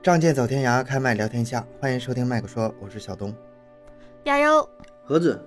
[0.00, 1.66] 仗剑走天涯，开麦聊天下。
[1.80, 3.34] 欢迎收听麦克说，我是小东。
[4.24, 4.66] 加油！
[5.02, 5.44] 盒子，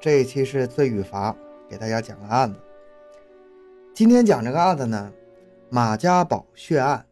[0.00, 1.36] 这一期是罪与罚，
[1.68, 2.58] 给大家讲个案子。
[3.94, 5.12] 今天讲这个案子呢，
[5.68, 7.06] 马家堡血案，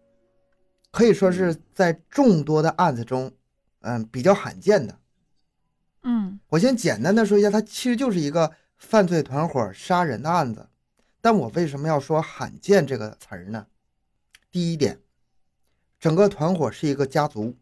[0.90, 3.30] 可以说是在众多的案子中，
[3.82, 4.98] 嗯，比较罕见的。
[6.02, 10.66] 嗯我先简单的说一下，它其实就是一个犯罪团伙杀人的案子。
[11.20, 13.66] 但我为什么要说罕见这个词儿呢？
[14.50, 14.98] 第一点，
[15.98, 17.56] 整个团伙是一个家族。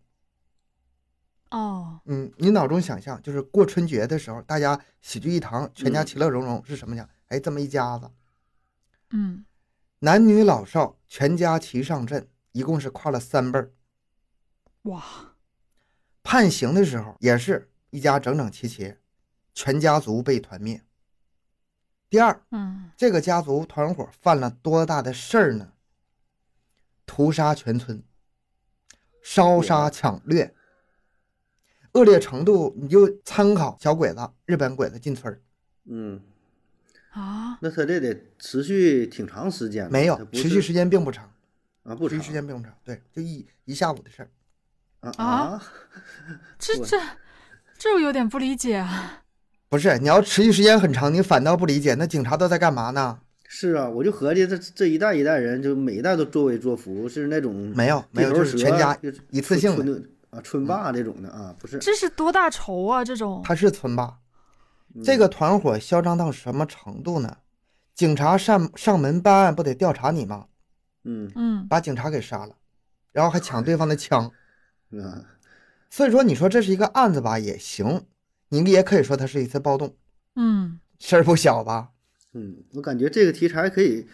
[1.51, 7.09] 哦，嗯，你脑中想象，就是过春节的时候，大家喜聚一堂，全家嗯其乐融融，是什么讲？
[7.29, 8.11] 哎，这么一家子，
[9.11, 9.45] 嗯
[10.01, 13.73] 男女老少全家齐上阵，一共是跨了三辈儿。
[14.83, 15.35] 哇，
[16.23, 18.97] 判刑的时候也是一家整整齐齐，
[19.55, 20.83] 全家族被团灭。
[22.11, 25.73] 第二，嗯这个家族团伙犯了多大的事儿呢？
[27.07, 28.03] 屠杀全村，
[29.25, 30.55] 烧杀抢掠，
[31.93, 35.41] 恶劣程度你就参考小鬼子、日本鬼子进村儿，
[35.87, 36.21] 嗯，
[37.13, 41.33] 啊，那他这得持续挺长时间吧，没有持续时间并不长，
[41.85, 44.29] 啊，不持续时间并不长，对，就一一下午的事儿。
[45.17, 45.61] 啊
[46.59, 47.01] 这 这
[47.79, 49.23] 这我有点不理解啊。
[49.71, 53.21] 不是你要持续时间很长，你反倒不理解，那警察都在干嘛呢？
[53.57, 63.05] 是啊，我就合计这这一代一代人，就每一代都作威作福，是那种没有没有，就是全家就是一次性的，春啊村霸这种的啊，不是这是多大仇啊？
[63.05, 64.19] 这种他是村霸。
[64.97, 67.37] 嗯这个团伙嚣张到什么程度呢？
[67.95, 70.47] 警察上上门办案，不得调查你吗？
[71.05, 72.57] 嗯嗯把警察给杀了，
[73.13, 74.25] 然后还抢对方的枪。
[75.01, 75.23] 啊
[75.91, 78.03] 所以说，你说这是一个案子吧，也行，
[78.49, 79.95] 你也可以说它是一次暴动，
[80.35, 81.91] 嗯事儿不小吧？
[82.35, 84.07] 嗯，我感觉这个题材可以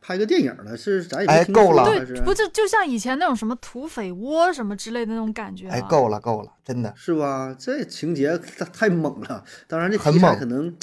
[0.00, 5.74] 拍个电影了，是咱也哎够了对，不就就像以前那种什么土匪窝什么之类的那种感觉、啊。
[5.74, 6.92] 哎，够了够了，真的。
[6.96, 7.54] 是吧？
[7.58, 10.76] 这情节太太猛了，当然这很题材猛可能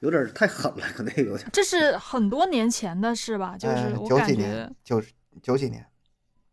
[0.00, 1.48] 有点太狠了，可能有点。
[1.52, 3.56] 这是很多年前的事吧？
[3.56, 5.02] 就是呃我感觉九几年，九
[5.42, 5.86] 九几年，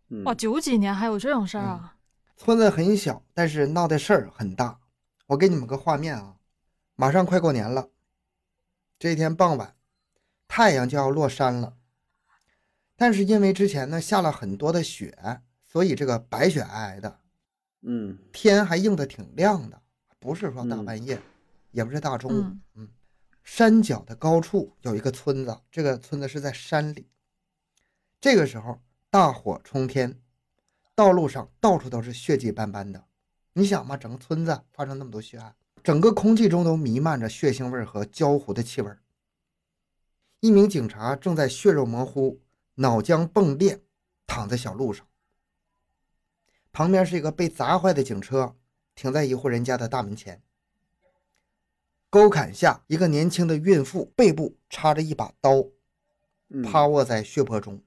[0.09, 1.95] 嗯哇，九几年还有这种事儿啊？
[2.37, 4.79] 村子很小，但是闹的事儿很大。
[5.27, 6.35] 我给你们个画面啊，
[6.95, 7.89] 马上快过年了，
[8.97, 9.73] 这一天傍晚，
[10.49, 11.77] 太阳就要落山了。
[12.97, 17.19] 但是因为之前呢下了很多的雪，所以这个白雪皑皑的，
[17.83, 19.81] 嗯天还映得挺亮的，
[20.19, 21.21] 不是说大嗯半夜，
[21.71, 22.41] 也不是大中午。
[22.41, 22.89] 嗯嗯，
[23.41, 27.07] 山脚的高处有一个村子，这个村子是在山里。
[28.19, 30.19] 这个时候大火冲天，
[30.93, 33.05] 道路上到处都是血迹斑斑的。
[33.53, 38.99] 你想嘛，整个村子发生那么多血案，整个空气中都弥漫着血腥味儿和焦糊的气味儿。
[40.39, 42.41] 一名警察正在血肉模糊、
[42.75, 43.81] 脑浆迸裂，
[44.25, 45.05] 躺在小路上。
[46.71, 48.55] 旁边是一个被砸坏的警车，
[48.95, 50.41] 停在一户人家的大门前。
[52.09, 55.65] 沟坎下，一个年轻的孕妇背部插着一把刀，
[56.47, 57.81] 嗯，趴卧在血泊中。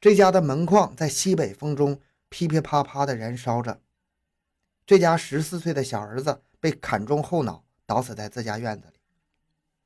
[0.00, 3.80] 这家的门框在西北风中噼噼啪啪的燃烧着。
[4.84, 8.98] 这家十四岁的小儿子被砍中后脑，倒死在自家院子里。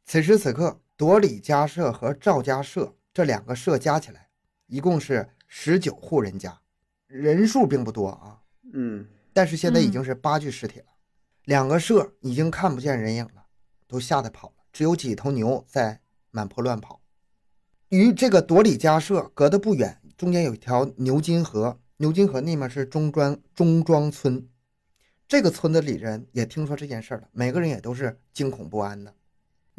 [0.04, 4.31] 此时此刻，朵里家社和赵家社这两个社加起来，
[4.66, 6.60] 一共是十九户人家，
[7.06, 8.42] 人数并不多啊。
[8.72, 10.86] 嗯但是现在已经是八具尸体了，
[11.44, 13.44] 两个社已经看不见人影了，
[13.86, 16.00] 都吓得跑了，只有几头牛在
[16.32, 17.00] 满坡乱跑。
[17.91, 24.48] 与这个朵里家社隔得不远，中间有一条牛津河，牛津河那面是中庄中庄村。
[25.28, 29.15] 这个村子里人也听说这件事了，每个人也都是惊恐不安的。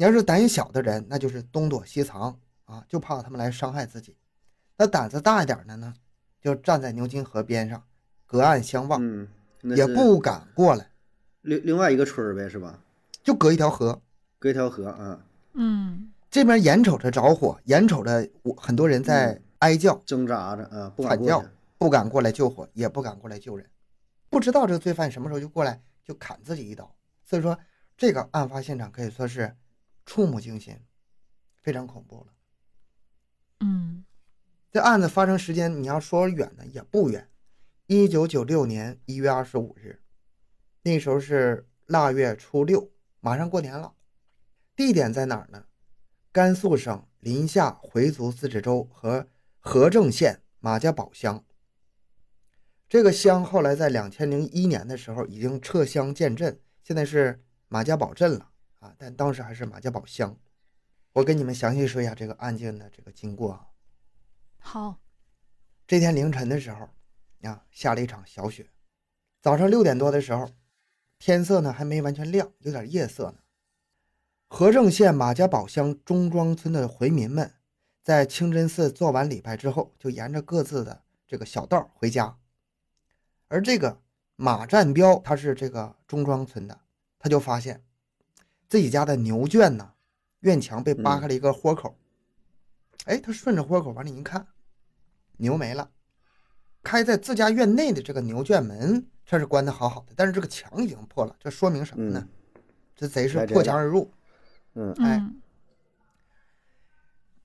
[0.00, 2.34] 你要是胆小的人，那就是东躲西藏
[2.64, 4.16] 啊，就怕他们来伤害自己。
[4.78, 5.92] 那胆子大一点的呢，
[6.40, 7.84] 就站在牛津河边上，
[8.24, 8.98] 隔岸相望。
[8.98, 9.28] 嗯，
[9.76, 10.88] 也不敢过来，
[11.42, 12.80] 另另外一个村儿呗，是吧？
[13.22, 14.00] 就隔一条河。
[14.38, 21.44] 隔一条河啊，嗯这边眼瞅着着火，眼瞅着我很多人在嗯哀叫，挣扎着啊，不敢惨叫。
[21.76, 23.66] 不敢过来救火，也不敢过来救人，
[24.30, 26.90] 不知道这个罪犯什么时候就过来就砍自己一刀。
[27.22, 27.58] 所以说，
[27.98, 29.54] 这个案发现场可以说是
[30.10, 30.76] 触目惊心，
[31.62, 32.32] 非常恐怖了。
[33.60, 34.04] 嗯
[34.72, 37.30] 这案子发生时间，你要说远呢也不远，
[37.86, 40.02] 一九九六年一月二十五日，
[40.82, 42.90] 那时候是腊月初六，
[43.20, 43.94] 马上过年了。
[44.74, 45.66] 地点在哪儿呢？
[46.32, 49.28] 甘肃省临夏回族自治州和
[49.60, 51.44] 和正县马家堡乡。
[52.88, 58.49] 这个乡后来在两千零一年的时候已经撤乡建镇，现在是马家堡镇了
[58.80, 60.36] 啊，但当时还是马家堡乡。
[61.12, 63.68] 我跟你们详细说一下这个案件的这个经过啊。
[64.58, 65.00] 好，
[65.86, 66.88] 这天凌晨的时候，
[67.42, 68.68] 啊，下了一场小雪。
[69.40, 70.50] 早上六点多的时候，
[71.18, 73.38] 天色呢还没完全亮，有点夜色呢。
[74.46, 77.54] 和正县马家堡乡中庄村的回民们，
[78.02, 82.38] 在清真寺做完礼拜之后，就沿着各自的这个小道回家。
[83.48, 84.00] 而这个
[84.36, 86.80] 马占彪，他是这个中庄村的，
[87.18, 87.84] 他就发现
[88.70, 89.92] 自己家的牛圈呢，
[90.40, 91.98] 院墙被扒开了一个豁口。
[93.06, 94.46] 哎，他顺着豁口往里一看，
[95.38, 95.90] 牛没了。
[96.84, 102.28] 开在自家院内的这个牛圈门，这是关的好好的，但是这个墙已经破了，这说明什么呢？
[102.94, 104.08] 这贼是破墙而入。
[104.74, 105.42] 嗯，哎嗯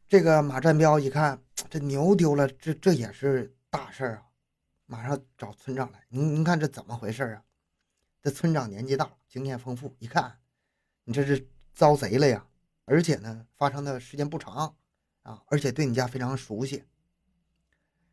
[0.07, 4.23] 这个马占彪一看，这牛丢了，这这也是大事儿啊！
[4.85, 7.41] 马上找村长来，您您看这怎么回事啊？
[8.21, 10.37] 这村长年纪大，经验丰富，一看，
[11.05, 12.45] 你这是遭贼了呀！
[12.85, 14.75] 而且呢，发生的时间不长
[15.21, 16.83] 啊，而且对你家非常熟悉。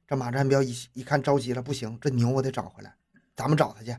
[0.07, 2.97] 这马占彪一一看着急了，不行，这牛我得找回来，
[3.35, 3.97] 咱们找他去。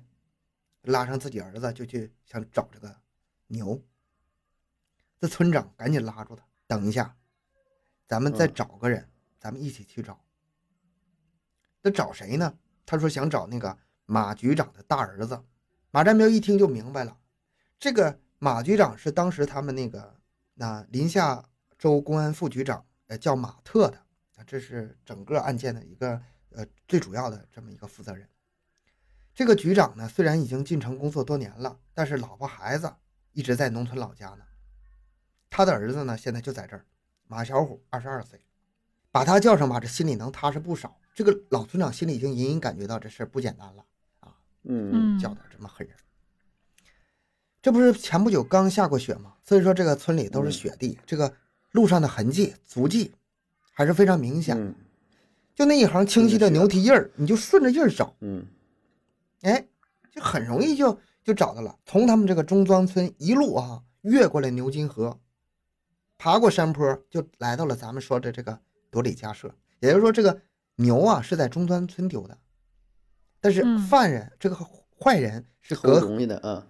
[0.83, 2.95] 拉上自己儿子就去想找这个
[3.47, 3.81] 牛。
[5.19, 7.15] 这村长赶紧拉住他，等一下，
[8.07, 10.23] 咱们再嗯找个人，咱们一起去找。
[11.81, 12.57] 那找谁呢？
[12.85, 15.43] 他说想找那个马局长的大儿子。
[15.91, 17.17] 马占彪一听就明白了，
[17.79, 20.13] 这个马局长是当时他们那个
[20.55, 21.41] 那临夏
[21.77, 23.97] 州公安副局长，呃，叫马特的
[24.35, 28.27] 啊，这是整个案件的一个呃最主要的这么一个负责人。
[29.33, 32.93] 这个局长呢，虽然已经进城工作多年了，但是老婆孩子
[33.31, 34.43] 一直在农村老家呢。
[35.49, 36.85] 他的儿子呢，现在就在这儿，
[37.27, 38.41] 马小虎，二十二岁，
[39.09, 40.99] 把他叫上吧，这心里能踏实不少。
[41.15, 43.85] 这个老村长心里已经隐隐感觉到这事儿不简单了
[44.19, 45.95] 啊，嗯嗯叫点这么狠人。
[47.63, 49.33] 这不是前不久刚下过雪吗？
[49.43, 51.33] 所以说这个村里都是雪地，这个
[51.71, 53.15] 路上的痕迹、足迹
[53.71, 54.55] 还是非常明显。
[54.55, 54.75] 嗯
[55.55, 58.43] 就那一行清晰的牛蹄印儿，你就顺着印儿找，嗯
[59.43, 59.63] 哎，
[60.11, 61.77] 就很容易就就找到了。
[61.85, 65.15] 从他们这个中庄村一路啊越过了牛津河，
[66.17, 69.53] 爬过山坡，就来到了咱们说的这个朵里家舍。
[69.79, 70.41] 也就是说，这个
[70.77, 72.35] 牛啊是在中庄村丢的，
[73.39, 74.57] 但是嗯犯人、这个
[74.99, 76.65] 坏人是偷隔容易的啊，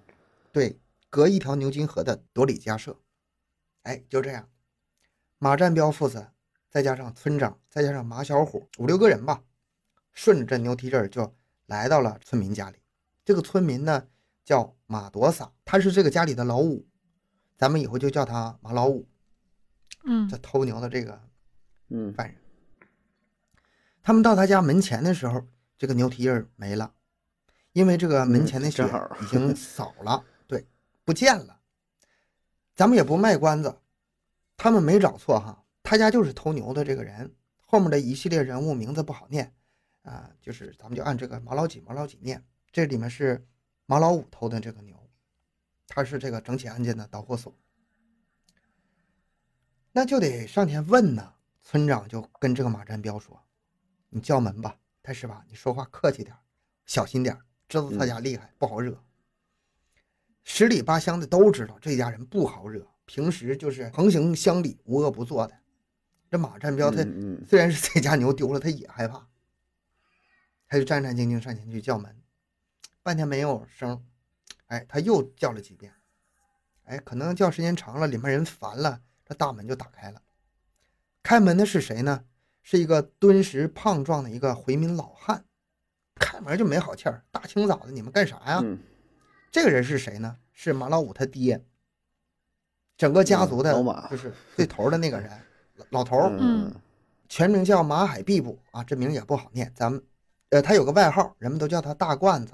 [0.52, 0.78] 对
[1.14, 3.00] 隔一条牛津河的朵里家社。
[3.84, 4.50] 哎，就这样，
[5.38, 6.32] 马占彪父子
[6.72, 9.44] 再加上村长，再加上马小虎，五六个人吧，
[10.12, 11.36] 顺着这牛蹄印儿就
[11.68, 12.78] 来到了村民家里。
[13.24, 14.08] 这个村民呢
[14.44, 16.84] 叫马朵撒，他是这个家里的老五，
[17.58, 19.08] 咱们以后就叫他马老五。
[20.06, 20.28] 嗯。
[20.28, 21.22] 这偷牛的这个
[21.90, 22.12] 嗯。
[22.16, 22.36] 犯人，
[24.02, 25.46] 他们到他家门前的时候，
[25.78, 26.96] 这个牛蹄印儿没了，
[27.74, 28.84] 因为这个门前的雪
[29.22, 30.33] 已经扫了，对，
[31.04, 31.60] 不见了。
[32.76, 33.78] 咱们也不卖关子，
[34.58, 37.34] 他们没找错哈，他家就是偷牛的这个人，
[37.66, 39.54] 后面的一系列人物名字不好念
[40.02, 43.46] 啊，就是咱们就按这个毛老几毛老几念，这里面是
[43.86, 44.96] 马老五偷的这个牛，
[45.88, 47.54] 他是这个整起案件的导火索。
[49.92, 51.34] 那就得上前问呢。
[51.66, 53.42] 村长就跟这个马占彪说
[54.12, 56.36] ：“你叫门吧，太师吧，你说话客气点，
[56.86, 57.40] 小心点，
[57.70, 59.02] 知道他家厉害，不好惹。
[60.44, 65.54] 十里八乡的都知道这家人不好惹，平时就是横行乡里，无恶不作的。
[66.30, 67.06] 这马占彪他
[67.48, 69.28] 虽然是这家牛丢了，他也害怕，
[70.68, 72.16] 他就战战兢兢上前去叫门，
[73.02, 74.04] 半天没有声，
[74.68, 75.94] 哎，他又叫了几遍，
[76.86, 80.22] 哎，可能叫时间长了，里面人烦了，这大门就打开了。
[81.22, 82.26] 开门的是谁呢？
[82.64, 85.46] 是一个敦实胖壮的一个回民老汉，
[86.16, 88.60] 开门就没好气儿，大清早的你们干啥呀？
[88.64, 88.80] 嗯
[89.54, 90.36] 这个人是谁呢？
[90.52, 91.64] 是马老五他爹，
[92.98, 93.72] 整个家族的
[94.10, 95.30] 就是最头的那个人，
[95.76, 96.36] 老老头儿。
[96.40, 96.74] 嗯
[97.30, 99.72] 全名叫马海毕布啊，这名也不好念。
[99.76, 100.04] 咱们，
[100.50, 102.54] 呃，他有个外号，人们都叫他大罐子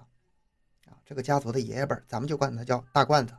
[0.88, 0.96] 啊。
[1.06, 3.34] 这个家族的爷爷辈儿，咱们就管他叫大罐子，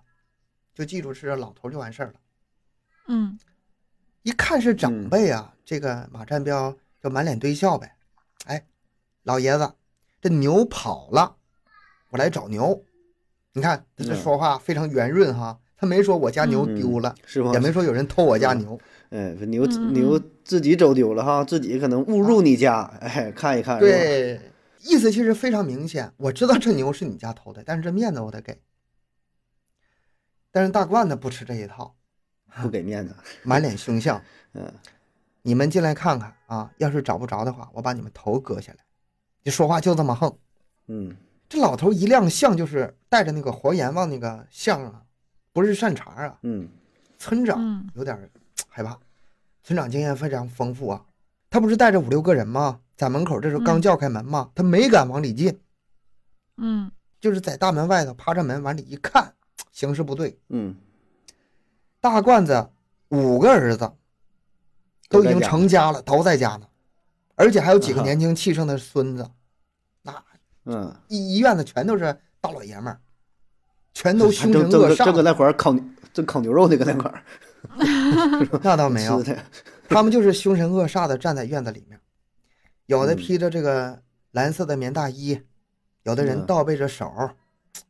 [0.75, 2.15] 就记住是老头就完事儿了。
[3.09, 3.39] 嗯
[4.23, 7.95] 一看是长辈啊，这个马占彪就满脸堆笑呗。
[8.47, 8.67] 哎，
[9.23, 9.75] 老爷子，
[10.21, 11.37] 这牛跑了，
[12.09, 12.83] 我来找牛。
[13.53, 17.59] 你看他这嗯说话非常圆润哈，他没说我家牛嗯丢了，是吧也？
[17.61, 18.81] 没说有人偷我家嗯牛。
[19.11, 24.41] 哎，这牛嗯嗯牛自己走丢了哈，自己可能误入你家，哎，看一看，对，
[24.83, 26.13] 意思其实非常明显。
[26.17, 28.61] 我知道这牛是你家偷的，但是这面子我得给。
[30.53, 31.95] 但是大罐子不吃这一套，
[32.63, 34.23] 不给面子，满脸凶相。
[34.55, 34.73] 嗯
[35.43, 38.79] 你们进来看看啊，要是找不着的话，我把你们头割下来。
[39.43, 40.37] 你说话就这么横。
[40.89, 41.17] 嗯
[41.51, 45.03] 这老头一亮相就是带着那个活阎王那个相啊，
[45.53, 46.39] 不是善茬啊。
[46.45, 46.69] 嗯
[47.19, 48.31] 村长嗯有点
[48.69, 48.97] 害怕，
[49.65, 51.05] 村长经验非常丰富啊。
[51.51, 52.81] 他不是带着五六个人吗？
[52.97, 55.61] 在门口，这时候刚嗯叫开门嘛，他没敢往里进，
[56.57, 56.89] 嗯
[57.21, 59.35] 就是在大门外头趴着门往里一看，
[59.73, 60.77] 形势不对，嗯，
[62.01, 62.71] 大罐子
[63.09, 63.93] 五个儿子
[65.09, 66.69] 都已经成家了，都在家呢，
[67.35, 69.29] 而且还有几个年轻气盛的孙子，
[70.03, 70.13] 那
[70.65, 73.01] 嗯，一一院子全都是大老爷们儿，
[73.95, 75.05] 全都凶神恶煞的。
[75.05, 77.23] 正搁那块儿烤牛正烤牛肉那个那块儿。
[78.63, 79.23] 那倒没有，
[79.89, 82.01] 他们就是凶神恶煞的站在院子里面，
[82.87, 85.43] 有的嗯披着这个蓝色的棉大衣，
[86.05, 86.47] 有的人嗯。
[86.47, 87.13] 倒背着手，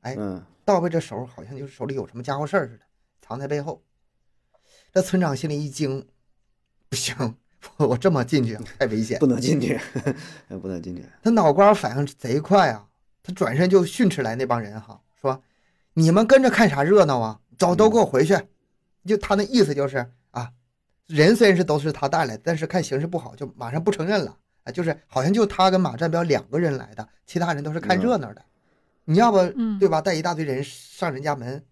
[0.00, 0.44] 哎，嗯。
[0.64, 2.84] 倒背着手，好像就是手里有什么家伙事儿似的，
[3.20, 3.82] 藏在背后。
[4.92, 6.06] 这村长心里一惊，
[6.88, 7.36] 不行，
[7.76, 9.26] 我 我这么进去啊太危险不。
[9.26, 9.78] 能进去，
[10.60, 12.86] 不能进去，他脑瓜反应贼快啊，
[13.22, 15.42] 他转身就训斥来那帮人哈，说
[15.94, 17.40] ：“你们跟着看啥热闹啊？
[17.58, 18.38] 走，都给我回去！”
[19.06, 20.50] 就他那意思就是啊，
[21.06, 28.44] 人虽然是都是他带来的，但是看形势不好，就马上不承认了啊，就是好像就他跟马占彪两个人来的，其他人都是看热闹的。
[29.04, 30.00] 你要不嗯对吧？
[30.00, 31.62] 带一大堆人上人家门，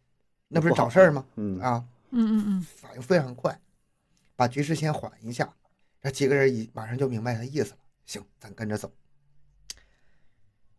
[0.48, 1.24] 那不是找事儿吗？
[1.36, 3.58] 嗯啊，嗯嗯嗯反应非常快，
[4.34, 5.48] 把局势先缓一下，
[6.00, 7.78] 这几个人一马上就明白他意思了。
[8.06, 8.92] 行，咱跟着走。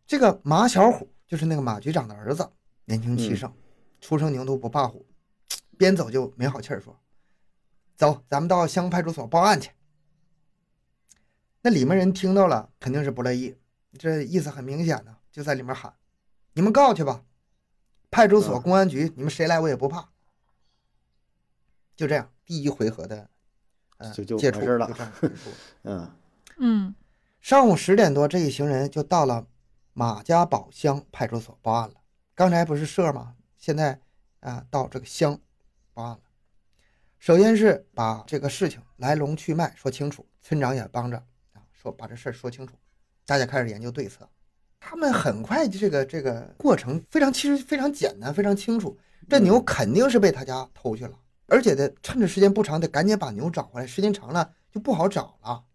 [0.08, 2.52] 这个马小虎就是那个马局长的儿子，
[2.86, 3.54] 年轻气盛，
[4.02, 5.06] 初生牛犊不怕虎，
[5.78, 7.00] 边走就没好气儿说
[7.96, 9.72] ：“走，咱们到乡派出所报案去。”
[11.62, 13.56] 那里面人听到了，肯定是不乐意，
[14.00, 15.94] 这意思很明显呢，就在里面喊
[16.54, 17.24] ：“你们告去吧，
[18.10, 20.10] 派出所、嗯公安局，你们谁来我也不怕。”
[21.96, 23.30] 就这样，第一回合的，呃，
[24.14, 25.56] 就就接触完事儿了就这样结束了。
[25.84, 26.12] 嗯
[26.58, 26.96] 嗯
[27.42, 29.46] 上午十点多，这一行人就到了
[29.94, 31.96] 马家堡乡派出所报案了。
[32.36, 33.36] 刚才不是社吗？
[33.58, 34.00] 现在
[34.42, 35.40] 啊，到这个乡
[35.94, 36.20] 报案了。
[37.18, 41.18] 首先是把这个事情来龙去脉说清楚，村长也帮着
[41.54, 42.76] 啊，说把这事儿说清楚。
[43.26, 44.28] 大家开始研究对策。
[44.80, 48.98] 他们很快这个这个过程非常，其实非常简单，非常清楚。
[49.28, 51.18] 这牛肯定是被他家偷去了，
[51.50, 53.88] 而且得趁着时间不长，得赶紧把牛找回来。
[53.88, 55.66] 时间长了就不好找了。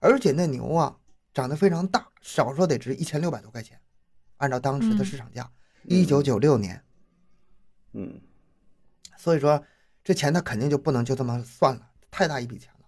[0.00, 0.98] 而且那牛啊，
[1.32, 3.80] 长得非常大，少说得值一千六百多块钱，
[4.36, 5.50] 按照当时的嗯市场价，
[5.84, 6.84] 一九九六年，
[7.92, 8.20] 嗯
[9.16, 9.64] 所以说
[10.02, 12.86] 这钱他肯定就不能就这么算了，太大一笔钱了。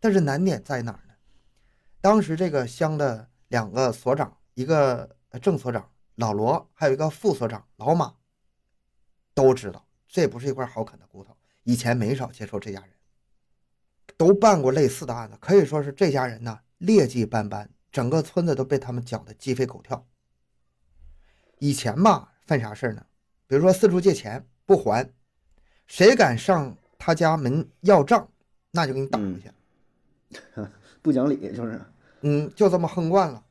[0.00, 1.14] 但是难点在哪儿呢？
[2.00, 8.14] 当时这个乡的两个所长，一个呃正所长老罗，还有一个副所长老马，
[9.34, 11.33] 都知道这不是一块好啃的骨头，
[11.64, 12.90] 以前没少接触这家人，
[14.16, 20.06] 都办过类似的案子，可以说是这家人呢劣迹斑斑，整个村子都被他们搅得鸡飞狗跳。
[21.58, 23.04] 以前吧，犯啥事儿呢？
[23.46, 25.10] 比如说四处借钱不还，
[25.86, 28.28] 谁敢上他家门要账，
[28.70, 29.50] 那就给你打回去。
[31.00, 31.80] 不讲理就是，
[32.22, 33.44] 嗯，就这么横惯了。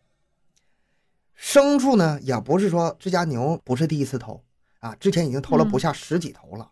[1.37, 4.43] 牲畜呢，也不是说这家牛不是第一次偷
[4.79, 6.71] 啊，之前已经偷了不下十几头了，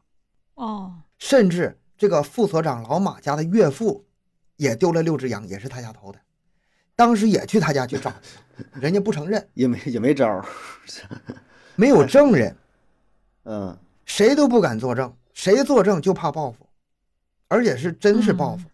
[0.56, 4.08] 哦甚至这个副所长老马家的岳父
[4.56, 6.20] 也丢了六只羊，也是他家偷的，
[6.96, 10.44] 当时也去他家去找去， 人家不承认，也没也没招儿，
[11.78, 12.58] 没有证人，
[13.46, 13.78] 嗯。
[14.04, 16.68] 谁都不敢作证，谁作证就怕报复，
[17.48, 18.68] 而且是真是报复，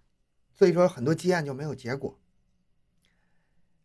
[0.58, 2.18] 所以说很多积案就没有结果。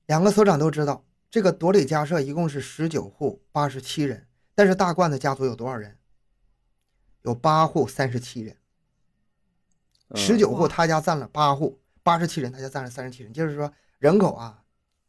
[0.06, 5.98] 两个所长都知道，这个朵里家社一共是十九户八十七人，但是大罐子家族有多少人？
[7.22, 8.56] 有八户三十七人，
[10.08, 14.62] 嗯十九户他家占了八户，八十七人他家占了三十七人，就是说人口啊，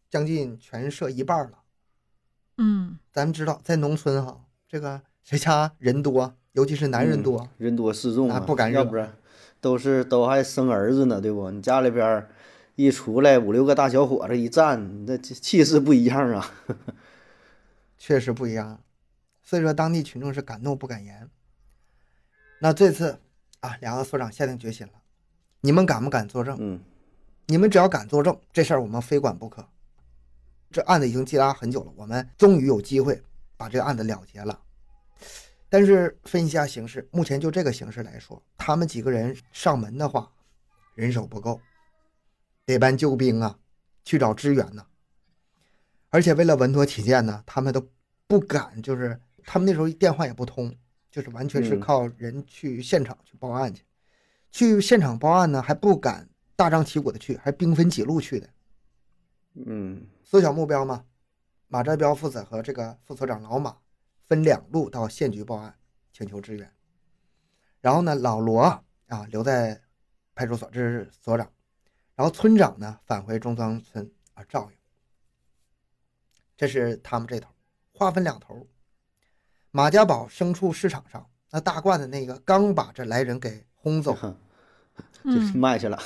[0.10, 1.60] 将近全社一半了。
[2.58, 9.18] 嗯咱们知道，在农村哈，这个谁家人多，尤其是男人多，人多势众啊啊，不敢惹要不然
[9.60, 11.50] 都是都还生儿子呢，对不？
[11.50, 12.28] 你家里边
[12.76, 16.52] 一出来五六个大小伙子一站，那气气势不一样啊。
[17.98, 18.82] 确实不一样。
[19.42, 21.30] 所以说，当地群众是敢怒不敢言。
[22.64, 23.20] 那这次
[23.60, 24.94] 啊，两个所长下定决心了，
[25.60, 26.56] 你们敢不敢作证？
[26.62, 26.82] 嗯
[27.46, 29.68] 你们只要敢作证，这事儿我们非管不可。
[30.72, 33.22] 这案子已经积压很久了，我们终于有机会
[33.58, 34.58] 把这个案子了结了。
[35.68, 40.32] 但是分析一下形势，目前就这个形势来说，他们几个人上门的话，
[40.96, 41.60] 人手不够，
[42.66, 43.60] 得搬救兵啊，
[44.06, 44.86] 去找支援呢。
[46.12, 47.86] 而且为了稳妥起见呢，他们都
[48.26, 50.74] 不敢，就是他们那时候电话也不通，
[51.14, 53.86] 就是完全是嗯靠人去现场去报案去。
[54.50, 58.50] 去现场报案呢，还不敢大张旗鼓的去，还兵分几路去的，
[59.54, 61.06] 嗯缩小目标嘛。
[61.68, 63.78] 马占彪父子和这个副所长老马
[64.22, 65.76] 分两路到县局报案，
[66.12, 66.74] 请求支援。
[67.80, 68.84] 然后呢，老罗啊
[69.30, 69.80] 留在
[70.34, 71.48] 派出所，这是所长。
[72.16, 74.78] 然后村长呢返回中庄村啊照应。
[76.58, 77.50] 这是他们这头，
[77.92, 78.68] 划分两头。
[79.76, 84.16] 马家堡牲畜市场上，那大罐子那个刚把这来人给轰走，
[85.26, 86.00] 就卖去了。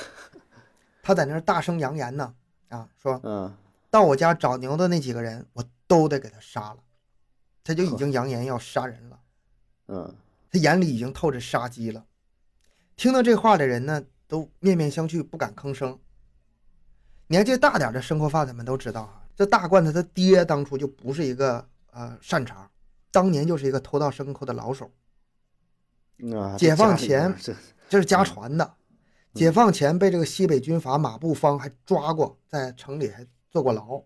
[1.04, 2.34] 他在那儿大声扬言呢，
[2.70, 3.54] 啊，说嗯
[3.90, 6.78] 到我家找牛的那几个人，我都得给他杀了。
[7.62, 9.20] 他就已经扬言要杀人了，
[9.88, 10.14] 嗯
[10.50, 12.02] 他眼里已经透着杀机了。
[12.96, 15.98] 听到这话的人呢，都面面相觑，不敢吭声。
[17.26, 22.70] 年纪大点的生活贩子们都知道啊，这大罐子他爹当初就不是一个呃善茬，
[23.10, 24.90] 当年就是一个偷盗牲口的老手，
[26.34, 27.54] 啊，解放前这
[27.88, 28.74] 这是家传的。
[29.34, 34.02] 解放前被这个西北军阀马步芳还抓过，在城里还坐过牢，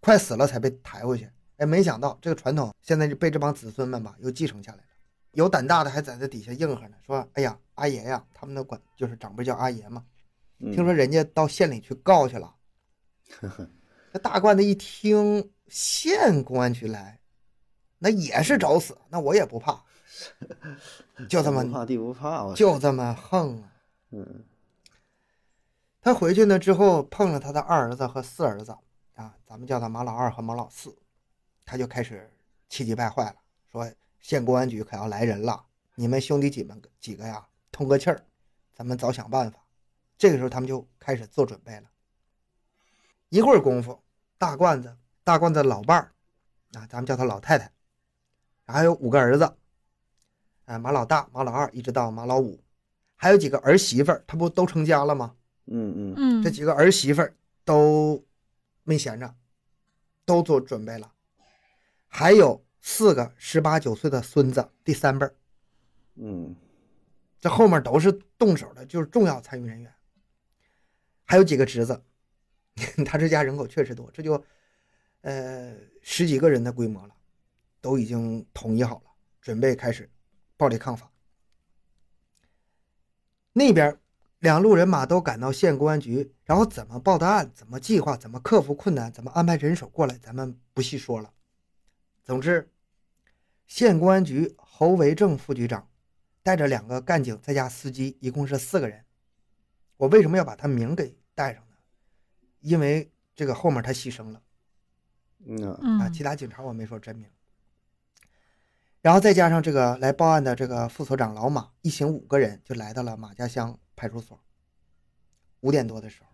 [0.00, 1.30] 快死了才被抬回去。
[1.58, 4.84] 哎，没想到这个传统现在就被这帮子孙们吧又继承下来了。
[5.32, 10.04] 有胆大的还在这底下应和呢，说：“哎呀，阿爷呀，他们都管就是长辈叫阿爷嘛。
[10.58, 12.52] 嗯听说人家到县里去告去了。
[14.12, 17.20] ”这大罐子一听县公安局来，
[18.04, 19.82] 那也是找死，那我也不怕，
[21.26, 23.72] 就这么天不怕地不怕，我就这么横啊。
[24.12, 24.44] 嗯
[26.02, 28.76] 他回去呢之后碰了他的二儿子和四儿子
[29.14, 30.94] 啊，咱们叫他马老二和马老四，
[31.64, 32.30] 他就开始
[32.68, 33.36] 气急败坏了，
[33.72, 38.22] 说县公安局可要来人了，你们兄弟几们几个呀，通个气儿，
[38.74, 39.58] 咱们早想办法。
[40.18, 41.84] 这个时候他们就开始做准备了。
[43.30, 43.98] 一会儿功夫，
[44.36, 44.94] 大罐子
[45.24, 46.12] 大罐子老伴儿
[46.78, 47.72] 啊，咱们叫他老太太，
[48.66, 49.56] 还有五个儿子，
[50.64, 52.62] 啊，马老大、马老二一直到马老五，
[53.16, 55.34] 还有几个儿媳妇儿，他不都成家了吗？
[55.66, 56.14] 嗯嗯。
[56.16, 58.24] 嗯，这几个儿媳妇儿都
[58.82, 59.34] 没闲着，
[60.24, 61.12] 都做准备了，
[62.06, 65.34] 还有四个十八九岁的孙子，第三辈儿，
[66.16, 66.56] 嗯。
[67.40, 69.92] 这后面都是动手的，就是重要参与人员，
[71.24, 72.02] 还有几个侄子，
[73.04, 74.42] 他这家人口确实多，这就
[75.20, 77.13] 呃十几个人的规模了，
[77.84, 79.10] 都已经统一好了，
[79.42, 80.10] 准备开始
[80.56, 81.12] 暴力抗法。
[83.52, 84.00] 那边
[84.38, 91.30] 两路人马都赶到县公安局，然后怎么报的案，怎么计划，怎么克服困难，怎么安排人手过来，咱们不细说了。
[92.22, 92.72] 总之，
[93.66, 95.86] 县公安局侯维正副局长
[96.42, 99.04] 带着两个干警再加司机，一共是四个人。
[99.98, 101.76] 我为什么要把他名给带上呢？
[102.60, 104.42] 因为这个后面他牺牲了
[105.46, 107.28] 嗯啊其他警察我没说真名。
[109.04, 114.40] 然后再加上这个来报案的这个副所长老马，一行五个人就来到了马家乡派出所。
[115.60, 116.30] 五点多的时候，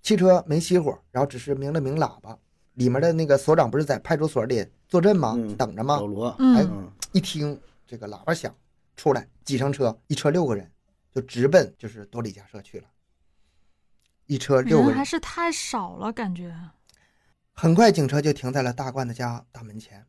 [0.00, 2.38] 汽车没熄火，然后只是鸣了鸣喇叭。
[2.72, 5.34] 里面的那个所长不是在派出所里坐镇吗？
[5.36, 6.06] 嗯等着吗老？
[6.06, 8.56] 罗，嗯哎嗯一听这个喇叭响，
[8.96, 10.72] 出来挤上车，一车六个人，
[11.14, 12.88] 就直奔就是多里家社去了。
[14.24, 16.56] 一车六个人人还，是太少了，感觉。
[17.52, 20.06] 很快警车就停在了大罐子家大门前。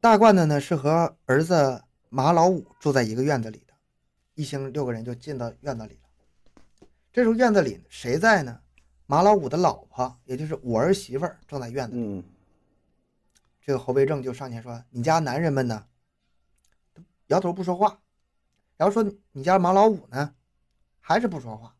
[0.00, 3.74] 大罐子呢是和儿子马老五住在一个院子里的，
[4.34, 6.88] 一行六个人就进到院子里了。
[7.12, 8.60] 这时候院子里谁在呢？
[9.06, 12.02] 马老五的老婆，也就是我儿媳妇儿，正在院子里。
[12.02, 12.24] 嗯
[13.62, 15.84] 这个侯维正就上前说：“你家男人们呢？”
[17.28, 18.00] 摇头不说话。
[18.78, 20.34] 然后说：“你家马老五呢？”
[20.98, 21.76] 还是不说话，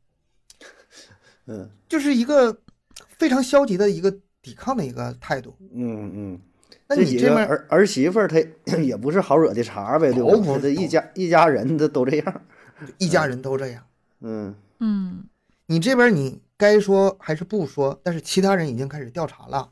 [1.46, 2.60] 嗯就是一个
[3.08, 4.10] 非常消极的一个
[4.42, 5.56] 抵抗的一个态度。
[5.72, 6.40] 嗯嗯，
[6.90, 8.36] 那这几个你这边儿儿媳妇儿，她
[8.82, 10.32] 也不是好惹的茬儿呗，对吧？
[10.32, 12.42] 都不她这一家一家人的都这样。
[12.98, 13.86] 一家人都这样，
[14.20, 15.24] 嗯嗯
[15.66, 18.00] 你这边你该说还是不说？
[18.02, 19.70] 但是其他人已经开始调查了，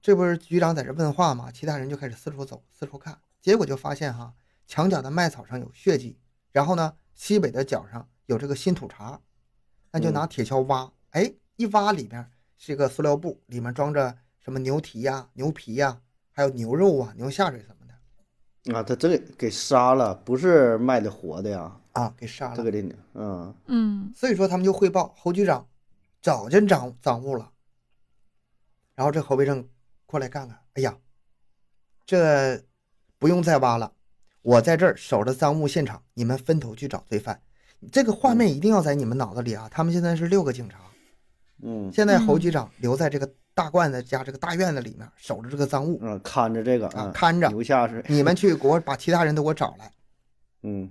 [0.00, 1.50] 这不是局长在这问话吗？
[1.50, 4.34] 其他人就开始四处走，四处看，结果就发现哈，
[4.66, 6.18] 墙角的麦草上有血迹，
[6.52, 9.18] 然后呢，西北的角上有这个新土茬，
[9.90, 16.00] 那就拿铁锹挖，哎，一挖里边是一个塑料布，里面装着什么牛蹄呀、牛皮呀，
[16.36, 22.62] 还有牛肉啊、牛下水什么的啊，他这个给杀了，不是卖的活的呀，啊，给杀了这。
[22.62, 25.66] 个的，嗯嗯所以说他们就汇报侯局长
[26.20, 27.50] 早就掌掌握了。
[28.94, 29.66] 然后这侯维正
[30.04, 30.94] 过来看看，哎呀，
[32.04, 32.62] 这
[33.18, 33.90] 不用再挖了，
[34.42, 37.40] 我在这儿守着赃物现场，你们分头去找罪犯。
[37.90, 39.68] 这个画面一定要在你们脑子里啊！
[39.70, 40.80] 他们现在是六个警察，
[41.62, 41.92] 嗯。
[41.92, 45.98] 现在侯局长留在这个大罐子家这个大院子里面守着这个赃物。
[46.02, 47.48] 嗯，看着这个啊，看着。
[47.48, 49.92] 留下是， 你们去给我把其他人都给我找来。
[50.62, 50.90] 嗯。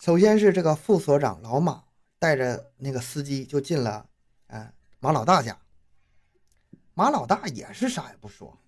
[0.00, 1.82] 首先是这个副所长老马
[2.18, 4.06] 带着那个司机就进了，
[4.48, 5.56] 嗯，马老大家。
[6.94, 8.58] 马老大也是啥也不说，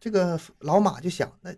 [0.00, 1.52] 这个老马就想，那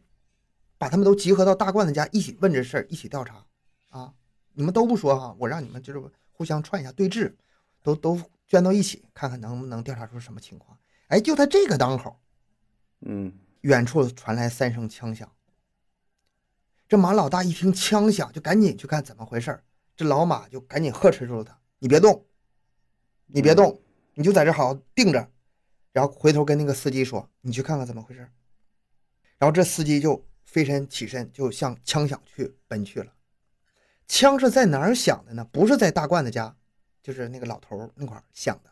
[0.79, 3.45] 把他们都集合到大罐子家一起问这事儿，一起调查。
[3.91, 4.13] 啊！
[4.53, 7.33] 你们都不说哈，我让你们就是互相串一下对峙，
[7.83, 10.79] 都都圈到一起，看看能不能调查出什么情况。
[11.09, 12.21] 哎，就在这个当口，
[13.01, 13.33] 嗯
[13.63, 15.31] 远处传来三声枪响。
[16.89, 19.65] 这马老大一听枪响，就赶紧去看怎么回事儿。
[19.97, 22.27] 这老马就赶紧呵斥住了他：“你别动，
[23.27, 23.83] 你别动，
[24.15, 25.31] 你就在这好好定着。”
[25.93, 28.31] 然后回头跟那个司机说：“你去看看怎么回事儿。”
[29.39, 33.13] 然后这司机就飞身起身，就向枪响去奔去了。
[34.07, 35.45] 枪是在哪儿响的呢？
[35.45, 36.57] 不是在大罐子家，
[37.07, 38.71] 就是那个老头那块儿响的，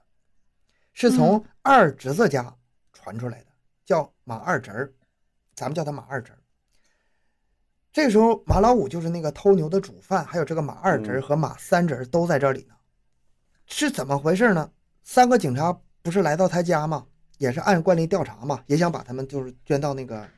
[0.92, 2.52] 是从二侄子家
[2.92, 3.46] 传出来的，
[3.84, 4.92] 叫马二侄儿，
[5.54, 6.38] 咱们叫他马二侄儿。
[7.92, 12.74] 这时候，马老五就是那个偷牛的主犯，还有这个马二侄儿嗯和马三侄儿都在这里呢。
[13.66, 14.68] 是怎么回事呢？
[15.04, 17.06] 三个警察不是来到他家吗？
[17.38, 20.28] 也是按惯例调查嘛，也想把他们就是捐到那个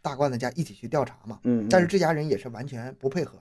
[0.00, 1.38] 大罐子家一起去调查嘛。
[1.44, 3.38] 嗯，但是这家人也是完全不配合，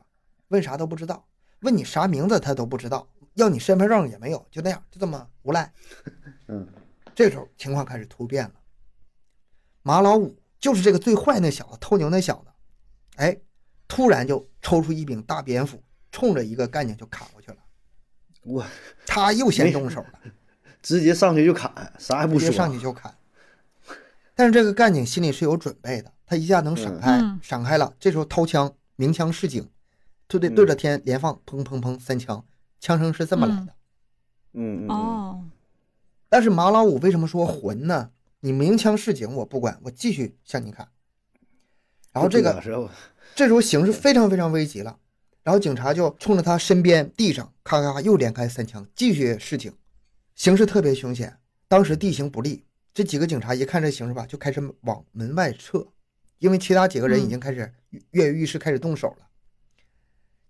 [0.50, 1.26] 问啥都不知道，
[1.62, 5.72] 问你啥名字他都不知道，要你身份证也没有，就那样，就这么无赖。
[6.48, 6.68] 嗯
[7.14, 8.54] 这时候情况开始突变了，
[9.84, 12.52] 马老五就是这个最坏那小子，偷牛那小子，
[13.18, 13.38] 哎，
[13.88, 17.58] 突然就抽出一柄大蝙斧，冲着一个干警就砍过去了。
[18.44, 18.66] 我
[19.06, 20.20] 他又先动手了，
[20.82, 23.14] 直接上去就砍，啥也不直接说，上去就砍。
[24.34, 27.94] 但是这个干警心里是有准备的，他一下能闪开，嗯闪开了。
[28.00, 29.70] 这时候掏枪，鸣枪示警，
[30.32, 32.46] 就对嗯对着天连放，砰砰砰三枪，
[32.80, 33.76] 枪声是这么来的。
[34.54, 35.52] 嗯嗯
[36.30, 38.12] 但是马老五为什么说魂呢？
[38.40, 40.88] 你鸣枪示警我不管，我继续向你砍。
[42.14, 42.62] 然后这个？
[43.36, 44.98] 这时候形势非常非常危急了，
[45.44, 49.74] 然后警察就冲着他身边地上咔咔咔又连开三枪，继续示警，
[50.36, 51.38] 形势特别凶险。
[51.68, 55.86] 当时地形不利，这几个警察一看这形势吧，就开始往门外撤，
[56.40, 59.28] 因为其他几个人已经开始跃跃欲试，开始动手了。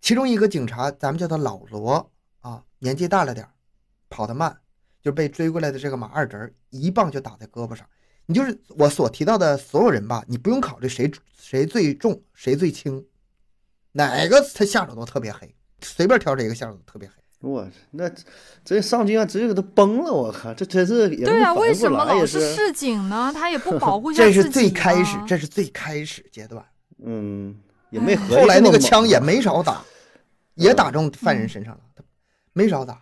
[0.02, 2.12] 其中一个警察，咱们叫他老罗
[2.42, 3.52] 啊，年纪大了点儿，
[4.10, 4.58] 跑得慢，
[5.02, 7.86] 就被追过来的这个马二侄儿一棒就打在胳膊上。
[8.26, 13.06] 你就是我所提到的所有人吧，你不用考虑谁谁最重谁最轻，
[13.92, 17.16] 哪个他下手都特别黑，随便挑这一个下手都特别黑。
[17.42, 18.10] 我那
[18.64, 20.12] 这上去啊，直接给他崩了！
[20.12, 23.32] 我靠，这真是也对啊，为什么老是，是示警呢？
[23.34, 26.64] 他也不保护一 下这是最开始，这是最开始阶段。
[27.04, 27.56] 嗯，
[27.90, 29.84] 也没合后来那个枪也没少打，
[30.56, 32.04] 也打中犯人身上了，他
[32.54, 33.02] 没少打。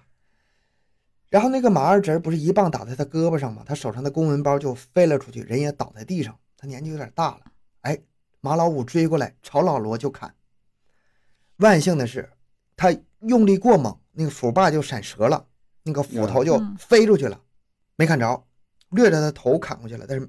[1.30, 3.64] 然后那个马二侄不是一棒打在他胳膊上吗？
[3.66, 6.38] 他手上的公文包就飞了出去，人也倒在地上。
[6.58, 7.42] 他年纪有点大了，
[7.82, 7.98] 哎，
[8.42, 10.34] 马老五追过来朝老罗就砍。
[11.58, 12.30] 万幸的是，
[12.76, 15.46] 他用力过猛，那个斧把就闪折了，
[15.84, 17.40] 那个斧头就嗯飞出去了，
[17.96, 18.46] 没砍着，
[18.90, 20.28] 掠着他头砍过去了，但是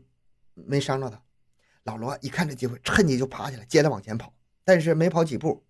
[0.54, 1.20] 没伤着他。
[1.84, 4.32] 老罗一看这机会，趁机就爬起来，接着往前跑，
[4.64, 5.64] 但是没跑几步，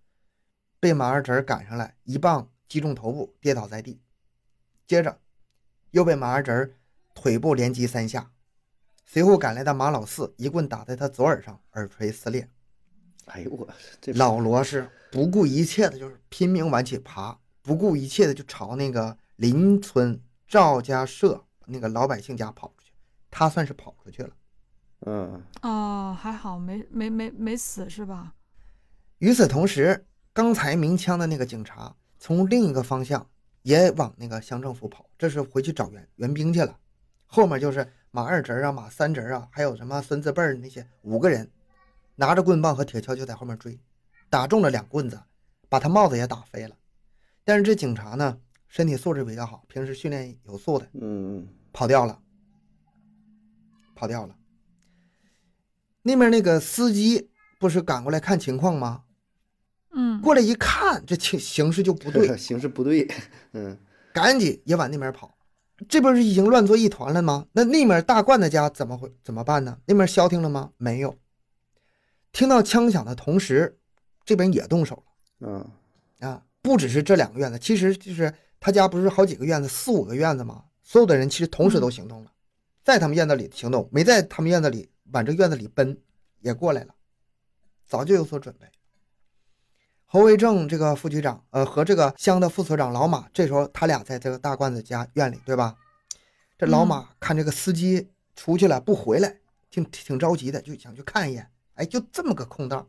[0.80, 4.00] 被马二侄赶上来，一棒击中头部，跌倒在地。
[4.86, 5.20] 接着
[5.90, 6.74] 又被马二侄
[7.14, 8.32] 腿部连击三下，
[9.04, 12.48] 随后赶来的马老四一棍打在他左耳上，耳垂撕裂。
[13.26, 13.68] 哎呦我
[14.00, 22.92] 这老罗是不顾一切的，就是拼命往起爬，不顾一切的就朝那个邻村赵家社那个老百姓家跑出去。
[23.30, 24.30] 他算是跑出去了。
[25.06, 28.34] 嗯哦，还好没没没没死是吧？
[29.18, 33.28] 与此同时，刚才鸣枪的那个警察从另一个方向
[33.62, 36.78] 也往那个乡政府跑，这是回去找援援兵去了。
[37.26, 41.50] 后面就是马二侄啊、马三侄啊，还有什么孙子辈儿那些五个人，
[42.14, 43.78] 拿着棍棒和铁锹就在后面追，
[44.28, 45.20] 打中了两棍子，
[45.68, 46.76] 把他帽子也打飞了。
[47.44, 48.38] 但是这警察呢，
[48.68, 52.20] 身体素质比较好，平时训练有素的，嗯嗯跑掉了，
[53.94, 54.36] 跑掉了。
[56.02, 59.04] 那边那个司机不是赶过来看情况吗？
[59.92, 63.08] 嗯，过来一看，这情形势就不对， 形势不对，
[63.52, 63.76] 嗯
[64.12, 65.36] 赶紧也往那边跑。
[65.88, 67.46] 这不是已经乱作一团了吗？
[67.52, 69.78] 那那面大冠的家怎么会怎么办呢？
[69.86, 70.72] 那边消停了吗？
[70.76, 71.16] 没有。
[72.32, 73.78] 听到枪响的同时，
[74.24, 75.02] 这边也动手了
[75.40, 75.52] 嗯
[76.20, 76.42] 了啊！
[76.62, 80.64] 不只是这两个院子，其实就是他家不是好几个院子，四五个院子吗？
[80.82, 82.30] 所有的人其实同时都行动了，
[82.84, 85.98] 在他们院子里行动，没在他们院子里往这院子里奔，
[86.40, 86.94] 也过来了，
[87.86, 88.66] 早就有所准备。
[90.12, 95.76] 侯维正这个副局长，呃，和这个乡的副所长老马，这时候他俩在这个大罐子家院里，对吧？
[96.58, 99.36] 这老马看这个司机出去了不回来，
[99.70, 101.48] 挺挺着急的，就想去看一眼。
[101.74, 102.88] 哎，就这么个空档，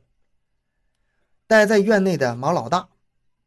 [1.45, 2.89] 待在院内的马老大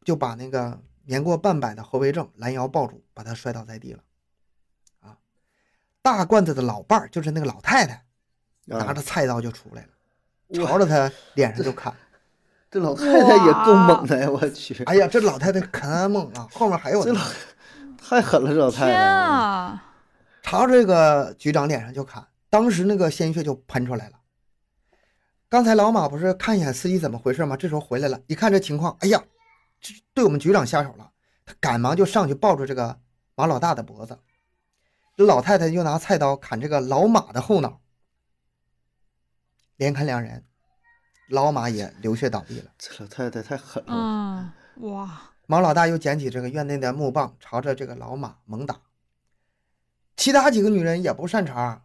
[0.05, 4.05] 就把那个年过半百的侯维正拦腰抱住，把他摔倒在地了。
[5.01, 5.19] 啊，
[6.01, 8.05] 大罐子的老伴儿就是那个老太太，
[8.67, 11.93] 拿啊着菜刀就出来了，朝着他脸上就砍。
[12.75, 14.29] 这老太太也够猛的呀！
[14.29, 17.25] 我去，哎呀，这老太太可猛了，后面还有呢这老
[17.97, 19.01] 太狠了，这老太天太。
[19.01, 19.95] 啊！
[20.43, 24.19] 朝这个局长脸上就砍，当时那个鲜血就喷出来了。
[25.49, 27.57] 刚才老马不是看一眼司机怎么回事吗？
[27.57, 29.23] 这时候回来了，一看这情况，哎呀，
[29.81, 31.13] 这对我们局长下手了。
[31.47, 32.99] 他赶忙就上去抱住这个
[33.37, 34.19] 马老大的脖子，
[35.17, 37.81] 这老太太又拿菜刀砍这个老马的后脑，
[39.77, 40.45] 连砍两人，
[41.29, 42.71] 老马也流血倒地了。
[42.79, 43.93] 这老太太太狠了。
[44.77, 48.81] 嗯，哇，毛老大又捡起这个院内的木棒，朝着这个老马猛打。
[50.17, 51.83] 其他几个女人也不擅长，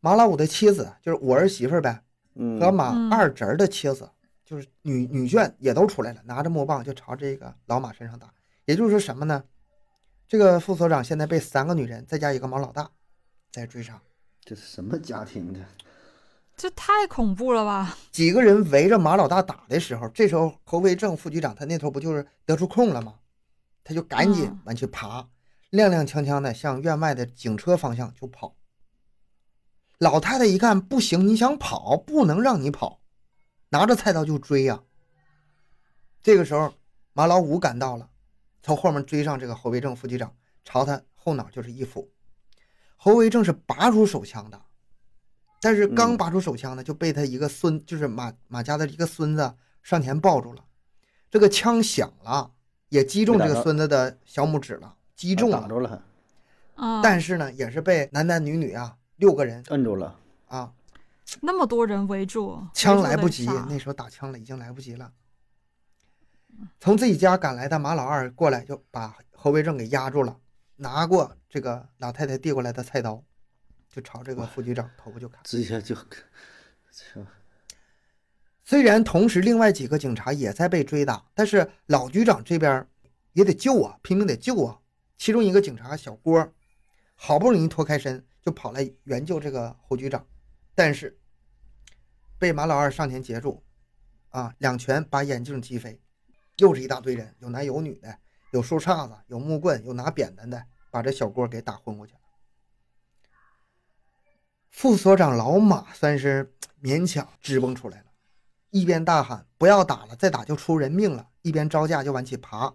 [0.00, 2.02] 马老五的妻子就是我儿媳妇儿呗，
[2.34, 4.10] 嗯，和马嗯二侄儿的妻子，
[4.44, 8.32] 就是女女眷也都出来了，拿着木棒就朝这个老马身上打。
[8.64, 9.44] 也就是说什么呢？
[10.26, 12.90] 这个副所长现在被三个女人再加一个马老大
[13.50, 14.02] 在追杀，
[14.42, 15.60] 这是什么家庭的？
[16.58, 17.96] 这太恐怖了吧？
[18.10, 23.14] 几个人围着马老大打的时候，这时候侯维正副局长他那头不就是得出空了吗？
[23.84, 25.22] 他就赶紧嗯往去爬，
[25.70, 28.56] 踉踉跄跄的向院外的警车方向就跑。
[29.98, 33.00] 老太太一看不行，你想跑不能让你跑，
[33.68, 34.82] 拿着菜刀就追呀、
[36.20, 36.74] 这个时候，
[37.12, 38.10] 马老五赶到了，
[38.64, 42.10] 从后面追上这个侯维正副局长，朝他后脑就是一斧。
[42.96, 44.60] 侯维正是拔出手枪的，
[45.60, 50.64] 但是刚嗯拔出手枪呢，就被他一个孙，就是马马家的一个孙子上前抱住了。
[51.30, 52.52] 这个枪响了，
[52.88, 55.60] 也击中这个孙子的小拇指了，击中了。
[55.60, 56.02] 打着了还，
[56.76, 60.16] 嗯，但是呢，也是被男男女女啊六个人摁住了。
[60.46, 60.72] 啊，
[61.42, 65.12] 那么多人围住，枪来不及，那时候打枪了，已经来不及了。
[66.80, 70.38] 从自己家赶来的马老二过来，就把侯维正给压住了，
[70.76, 73.22] 拿过这个老太太递过来的菜刀，
[73.98, 75.40] 就朝这个副局长头部就砍。
[75.42, 75.92] 直接就，
[76.92, 77.26] 这
[78.62, 82.86] 虽然同时另外几个警察也在被追打，但是老局长这边
[83.32, 84.78] 也得救啊，拼命得救啊。
[85.16, 86.52] 其中一个警察小郭，
[87.16, 90.24] 好不容易脱开身，就跑来援救这个侯局长，
[90.76, 91.18] 但是
[92.38, 93.64] 被马老二上前截住，
[94.28, 96.00] 啊，两拳把眼镜击飞。
[96.58, 98.16] 又是一大堆人，有男有女的，
[98.52, 102.20] 有树杈子，有木棍，有拿扁担的，把这小郭给打昏过去了。
[104.70, 108.04] 副所长老马算是勉强支棱出来了。
[108.70, 112.74] 一边大喊“不要打了，再打就出人命了”，一边招架就往起爬，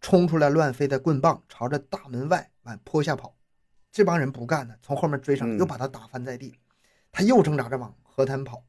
[0.00, 3.36] 冲出来乱飞的棍棒，朝着大门外往坡下跑。
[3.92, 6.54] 这帮人不干了，从后面追上，嗯又把他打翻在地。
[7.12, 8.64] 他又挣扎着往河滩跑。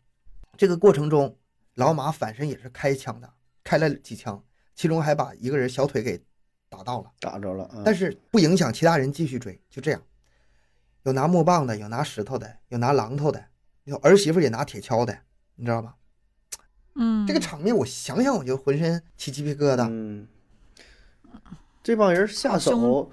[0.58, 1.38] 这个过程中，
[1.76, 4.44] 老马反身也是开枪的，开了几枪，
[4.76, 6.22] 其中还把一个人小腿给
[6.70, 7.12] 打到了。
[7.20, 7.82] 打着了啊！
[7.86, 10.02] 但是不影响其他人继续追，就这样，
[11.08, 13.42] 有拿木棒的，有拿石头的，有拿榔头的，
[13.86, 15.18] 有儿媳妇也拿铁锹的，
[15.56, 15.96] 你知道吧？
[16.96, 19.88] 嗯，这个场面我想想我就浑身起鸡皮疙瘩。
[19.90, 20.28] 嗯，
[21.82, 23.10] 这帮人下手，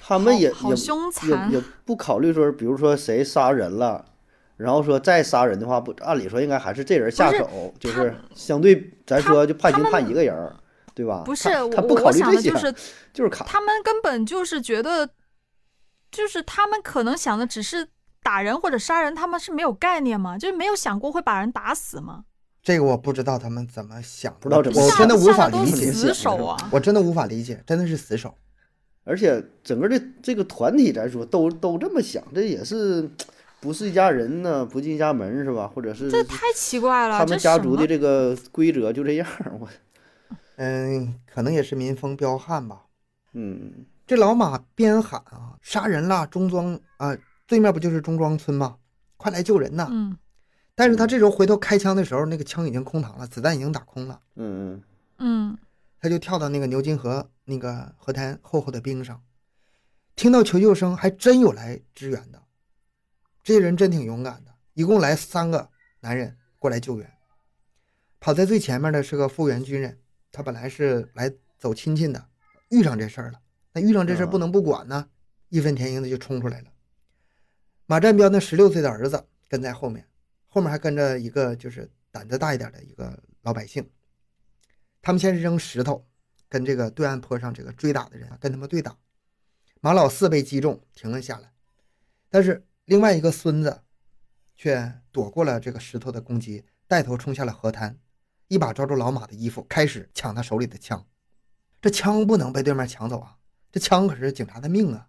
[0.00, 4.02] 他们也好好也凶残也也不考虑说，比如说谁杀人了，
[4.56, 10.56] 然后说再杀人的话，不按理说应该还是这人下手，就是相对咱说就判刑判一个人，
[10.94, 11.24] 对吧？
[11.26, 12.74] 不是他他不考虑这些，就是
[13.12, 13.46] 就是砍。
[13.46, 15.06] 他们根本就是觉得，
[16.14, 17.88] 就是他们可能想的只是
[18.22, 22.24] 打人或者杀人，他们是没有概念吗，就是没有想过会把人打死吗。
[22.62, 26.68] 这个我不知道他们怎么想，不知道怎么想我真的无法理解，死手啊！
[26.72, 28.34] 我真的无法理解，真的是死手。
[29.04, 33.06] 而且整个这这个团体来说，都都这么想，这也是
[33.60, 35.68] 不是一家人呢，不进一家门是吧？
[35.68, 39.28] 或者是这太奇怪了，他们家族的这个规则就这样，
[39.60, 39.68] 我
[40.56, 42.86] 嗯，可能也是民风彪悍吧。
[43.34, 46.26] 嗯这老马边喊啊，杀人啦！
[46.26, 48.76] 中庄啊，对面不就是中庄村吗？
[49.16, 49.88] 快来救人呐！
[49.90, 50.16] 嗯
[50.76, 54.82] 但是他这时候回头开枪的时候，那个枪已经空膛了，子弹已经打空了，嗯嗯
[55.18, 55.58] 嗯
[56.00, 59.22] 他就跳到那个牛津河那个河滩厚厚的冰上，
[60.16, 62.42] 听到求救声，还真有来支援的。
[63.44, 67.08] 这些人真挺勇敢的，一共来三个男人过来救援。
[68.18, 70.00] 跑在最前面的是个复员军人，
[70.32, 72.26] 他本来是来走亲戚的，
[72.70, 73.38] 遇上这事儿了。
[73.74, 75.10] 那遇上这事不能不管呢，
[75.48, 76.70] 义愤填膺的就冲出来了。
[77.86, 80.08] 马占彪那十六岁的儿子跟在后面，
[80.48, 83.90] 后面还跟着一个就是胆子大一点的一个老百姓。
[85.02, 86.06] 他们先是扔石头，
[86.48, 88.96] 跟这个对岸坡上这个追打的人啊跟他们对打。
[89.80, 91.52] 马老四被击中，停了下来，
[92.30, 93.82] 但是另外一个孙子
[94.56, 97.98] 却躲过了这个石头的攻击，带头冲下了河滩，
[98.48, 101.04] 一把抓住老马的衣服，开始抢他手里的枪。
[101.82, 103.36] 这枪不能被对面抢走啊！
[103.74, 105.08] 这枪可是警察的命啊！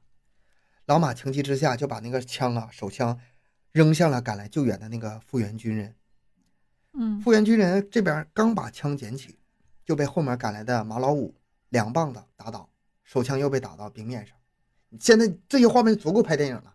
[0.87, 3.19] 老马情急之下就把那个枪啊，手枪
[3.71, 5.93] 扔向了赶来救援的那个复员军人。
[6.93, 9.37] 嗯复员军人这边刚把枪捡起，
[9.85, 11.35] 就被后面赶来的马老五
[11.69, 12.67] 两棒子打倒，
[13.03, 14.35] 手枪又被打到冰面上。
[14.99, 16.73] 现在这些画面足够拍电影了。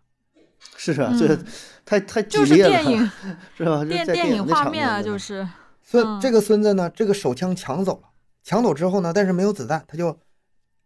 [0.77, 1.45] 是啊，这嗯
[1.83, 3.11] 太太激就是烈了，电影
[3.57, 3.83] 是吧？
[3.83, 5.49] 电这在影画面啊，就是嗯
[5.83, 8.07] 孙这个孙子呢，这个手枪抢走了，
[8.43, 10.17] 抢走之后呢，但是没有子弹，他就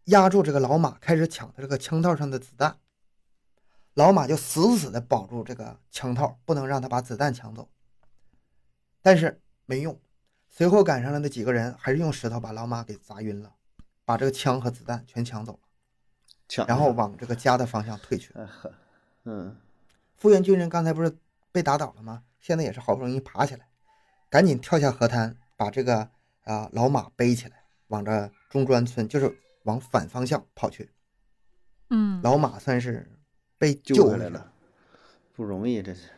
[0.06, 2.76] 压住这个老马，开始抢他这个枪套上的子弹。
[3.94, 7.68] 老马就死死的保住这个枪套，不能让他把子弹抢走。
[9.00, 9.98] 但是没用，
[10.48, 13.54] 随后赶上了那几个人，还是用石头把老马给砸晕了，
[14.04, 15.58] 把这个枪和子弹全抢走了，
[16.48, 18.34] 抢然后往这个家的方向退去。
[19.24, 19.56] 嗯，
[20.16, 21.16] 复员军人刚才不是
[21.50, 22.22] 被打倒了吗？
[22.38, 23.66] 现在也是好不容易爬起来，
[24.28, 26.10] 赶紧跳下河滩，把这个
[26.44, 30.90] 啊、老马背起来，往这中专村，就是往反方向跑去。
[31.90, 33.08] 嗯，老马算是
[33.58, 34.08] 被救。
[34.08, 34.52] 回来了，
[35.32, 36.08] 不容易，这是。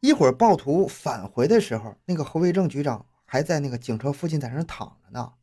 [0.00, 5.34] 一会儿暴徒返回的时候，那个侯卫正局长还在那个警车附近在那躺着呢。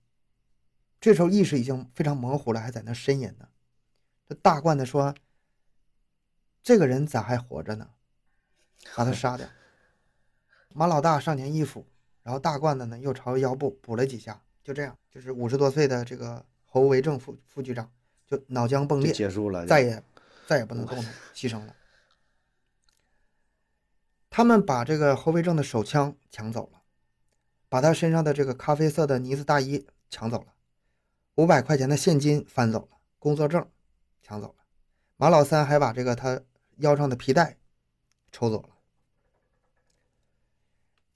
[1.00, 3.48] 这时候意识已经非常模糊了，还在那呻吟呢。
[4.28, 5.16] 这大罐子说
[6.62, 7.90] ：“这个人咋还活着呢？
[8.96, 9.48] 把他杀掉。”
[10.74, 11.86] 马老大上前一斧，
[12.22, 17.92] 然后大罐子呢又朝腰部补了几下，就这样，就是五十多岁的这个侯维正副副局长
[18.28, 20.04] 就脑浆崩裂，结束了，再也
[20.48, 21.76] 再也不能动弹，牺牲了。
[24.30, 26.82] 他们把这个侯维正的手枪抢走了，
[27.68, 30.54] 把他身上的这个咖啡色的呢子大衣抢走了，
[31.36, 33.68] 五百块钱的现金翻走了，工作证
[34.22, 34.64] 抢走了。
[35.18, 36.42] 马老三还把这个他
[36.78, 37.58] 腰上的皮带
[38.32, 38.70] 抽走了。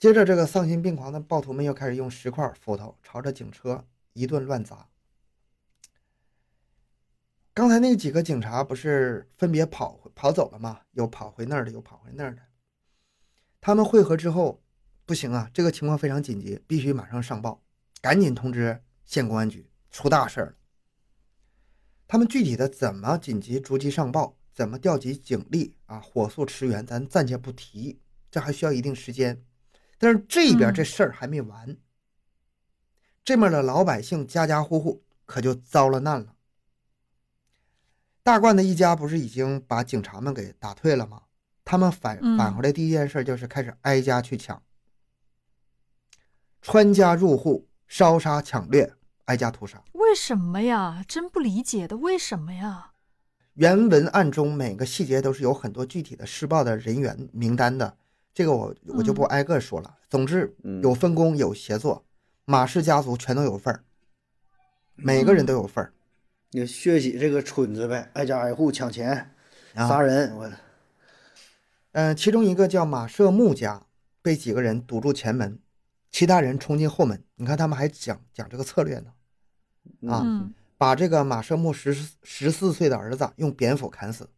[0.06, 4.88] 接着，这个丧心病狂的暴徒们又开始用石块、斧头朝着警车一顿乱砸。
[7.56, 10.82] 刚才那几个警察不是分别跑跑走了吗？
[10.92, 12.44] 有跑回那儿的，有跑回那儿的。
[13.60, 14.62] 他们会合之后，
[15.08, 17.64] 不行啊，这个情况非常紧急，必须马上上报，
[18.00, 20.54] 赶紧通知县公安局，出大事了。
[22.08, 29.44] 他们具体的怎么紧急逐级上报，怎么调集警力啊，火速驰援，咱暂且不提，这还需要一定时间。
[29.98, 31.78] 但是这边嗯这事儿还没完，
[33.24, 36.36] 这面的老百姓家家户户可就遭了难了。
[38.24, 41.22] 大冠的一家不是已经把警察们给打退了吗？
[41.64, 44.62] 他们返嗯返回来第一件事就是开始挨家去抢，
[46.62, 48.94] 穿家入户，烧杀抢掠，
[49.26, 49.84] 挨家屠杀。
[49.94, 51.04] 为什么呀？
[51.08, 52.92] 真不理解的，为什么呀？
[53.54, 57.98] 原文案中每个细节都是有很多具体的施暴的人员名单的，
[58.36, 59.96] 这个我我就不挨个说了。
[60.10, 62.06] 总之嗯有分工有协作，
[62.44, 63.84] 马氏家族全都有份儿，
[64.96, 65.94] 每个人都有份儿。
[66.52, 69.32] 你血洗这个村子呗，挨家挨户抢钱、
[69.74, 70.52] 啊杀人，我
[71.94, 73.86] 嗯、其中一个叫马舍木家
[74.22, 75.58] 被几个人堵住前门，
[76.12, 77.24] 其他人冲进后门。
[77.36, 79.14] 你看他们还讲讲这个策略呢，
[80.12, 84.30] 啊嗯把这个马舍木十十四岁的儿子用蝙蝠砍死，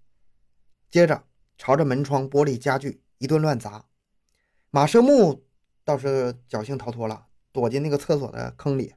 [0.92, 1.24] 接着
[1.58, 3.84] 朝着门窗、玻璃、家具一顿乱砸。
[4.70, 5.44] 马社木
[5.84, 8.94] 倒是侥幸逃脱了，躲进那个厕所的坑里，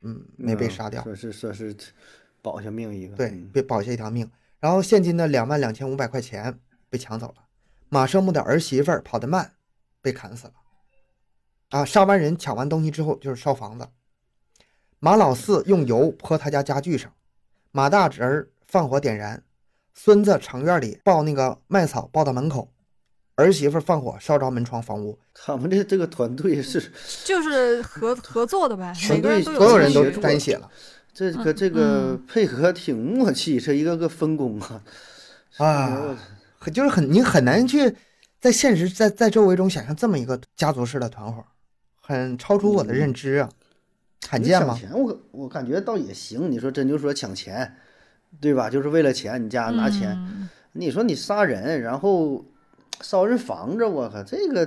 [0.00, 1.02] 嗯，没被嗯杀掉。
[1.04, 1.74] 说是说是
[2.42, 4.30] 保下命一个，对嗯，被保下一条命。
[4.58, 7.44] 然后现金的两万两千五百块钱被抢走了。
[7.88, 9.54] 马胜木的儿媳妇儿跑得慢，
[10.00, 10.54] 被砍死了。
[11.70, 13.88] 啊，杀完人抢完东西之后就是烧房子。
[14.98, 17.12] 马老四用油泼他家家具上，
[17.70, 19.44] 马大侄儿放火点燃，
[19.94, 22.71] 孙子场院里抱那个麦草抱到门口，
[23.36, 26.82] 儿媳妇儿放火烧着门窗房屋，他们这这个团队是
[27.24, 30.70] 就是合合作的呗，全每个人都有队所有人都沾血了。
[31.14, 32.26] 这个嗯这个嗯。
[32.26, 34.82] 配合挺默契，这一个个分工啊，
[35.58, 36.18] 啊，
[36.58, 37.94] 很就是很你很难去
[38.40, 41.44] 在现实在在周围中想象这么一个家族式的团伙，
[42.00, 43.50] 很超出我的认知啊，
[44.28, 44.76] 罕见吗？
[44.78, 47.74] 抢钱我我感觉倒也行，你说真就说抢钱，
[48.40, 48.70] 对吧？
[48.70, 50.48] 就是为了钱，你家拿钱，嗯。
[50.72, 52.42] 你说你杀人，然后
[53.02, 54.66] 烧人房子，我靠，这个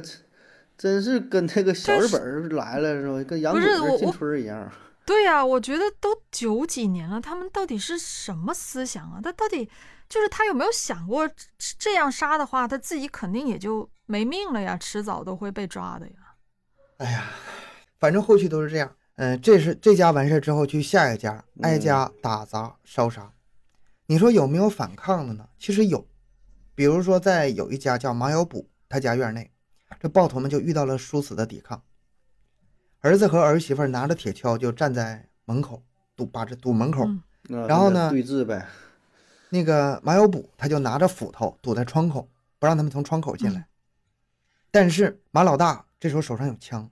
[0.78, 3.24] 真是跟那个小日本儿来了是吧？
[3.24, 4.72] 跟洋不鬼子进村儿一样。
[5.06, 9.20] 对呀、我觉得都九几年了，他们到底是什么思想啊？
[9.24, 9.70] 他到底
[10.10, 11.36] 就是他有没有想过这
[11.78, 16.14] 这样杀的话，他自己肯定也就没命了呀，迟早都会被抓的呀。
[16.98, 17.26] 哎呀，
[18.00, 18.96] 反正后续都是这样。
[19.18, 23.32] 嗯，这是这家完事儿之后去下一家，挨家打砸烧杀。
[24.08, 25.48] 你说有没有反抗的呢？
[25.60, 26.06] 其实有，
[26.76, 29.50] 比如说在有一家叫马有卜他家院内，
[30.00, 31.82] 这暴徒们就遇到了殊死的抵抗。
[33.00, 35.82] 儿子和儿媳妇儿拿着铁锹就站在门口
[36.16, 37.08] 堵，把这堵门口。
[37.68, 38.68] 然后呢对峙呗，
[39.50, 42.28] 那个马有卜他就拿着斧头堵在窗口，
[42.60, 43.68] 不让他们从窗口进来。
[44.72, 46.90] 但是马老大这时候手上有枪，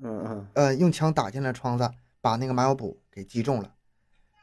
[0.00, 3.74] 嗯嗯，呃，用枪打进了窗子，把那个马有卜给击中了。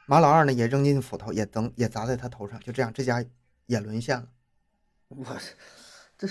[0.08, 3.24] 马老二呢也扔进斧头，也扔也砸在他头上，就这样，这家
[3.66, 4.28] 也沦陷了。
[5.08, 5.26] 我
[6.18, 6.28] 这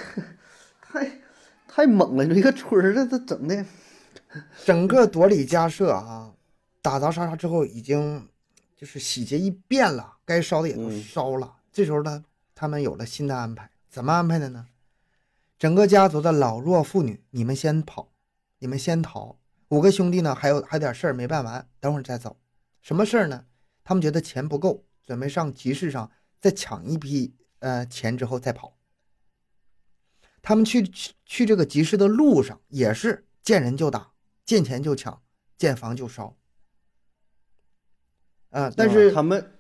[0.81, 1.21] 太
[1.69, 2.25] 太猛了！
[2.25, 3.65] 你说一个村儿，这这整的，
[4.65, 6.35] 整个朵里家舍啊，
[6.83, 8.29] 打砸杀杀之后，已经
[8.77, 11.57] 就是洗劫一遍了，该烧的也都嗯烧了。
[11.73, 12.25] 这时候呢，
[12.55, 14.67] 他们有了新的安排，怎么安排的呢？
[15.59, 18.13] 整个家族的老弱妇女，你们先跑，
[18.59, 19.39] 你们先逃。
[19.69, 22.37] 五个兄弟呢，还有还有点事儿没办完，等会儿再走。
[22.83, 23.47] 什么事儿呢？
[23.83, 26.11] 他们觉得钱不够，准备上集市上
[26.45, 28.77] 再抢一批呃钱之后再跑。
[30.43, 34.11] 他们去去去这个集市的路上，也是见人就打，
[34.45, 35.23] 见钱就抢，
[35.57, 36.37] 见房就烧。
[38.51, 39.53] 啊、但是、啊他们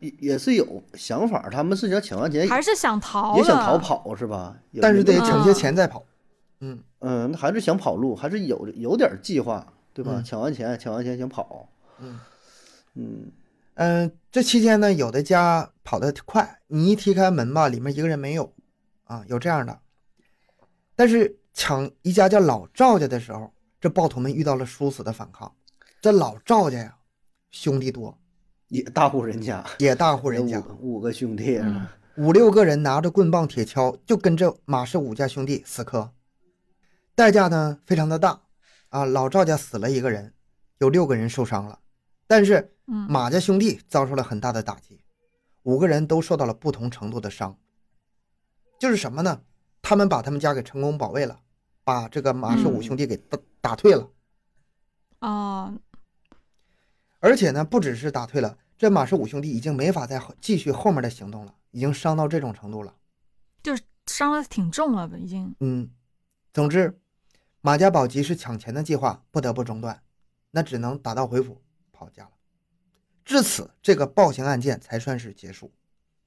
[0.00, 4.58] 也也是有想法，他们是想抢完钱还是想逃，也想逃跑是吧？
[4.80, 6.04] 但是得抢些啊钱再跑。
[6.58, 10.14] 嗯，嗯，那还是想跑路，还是有有点计划，对吧？
[10.16, 11.68] 嗯抢完钱，抢完钱想跑，
[12.00, 12.18] 嗯
[12.94, 13.30] 嗯
[13.74, 18.54] 嗯、这期间呢，有的家跑得快，你一踢开门吧，里面一个人没有，
[19.04, 19.80] 啊，有这样的。
[20.94, 25.54] 但是抢一家叫老赵家的时候，这暴徒们遇到了殊死的反抗。
[26.00, 26.96] 这老赵家呀，
[27.50, 28.18] 兄弟多，
[28.68, 31.60] 也大户人家，也大户人家，五五个兄弟？
[32.16, 36.12] 五六个人拿着棍棒铁锹，就跟这马氏五家兄弟死磕，
[37.14, 38.42] 代价呢非常的大
[38.90, 39.06] 啊！
[39.06, 40.34] 老赵家死了一个人，
[40.78, 41.78] 有六个人受伤了，
[42.32, 45.04] 但是嗯，马家兄弟遭受了很大的打击，
[45.64, 47.58] 五个人都受到了不同程度的伤。
[48.78, 49.42] 就是什么呢？
[49.82, 51.42] 他们把他们家给成功保卫了，
[51.84, 54.10] 把这个马氏五嗯兄弟给打打退了，
[55.18, 55.78] 哦，
[57.20, 62.96] 而且呢，不只是打退了，这马氏五兄弟已经没法再继续后面的行动了，已经伤到这种程度了。
[63.62, 65.54] 就是伤的挺重了吧，已经。
[65.60, 65.90] 嗯，
[66.54, 66.98] 总之，
[67.60, 70.02] 马家堡集市抢钱的计划不得不中断，
[70.52, 71.60] 那只能打道回府
[72.02, 72.30] 跑家了。
[73.24, 75.70] 至此，这个暴行案件才算是结束。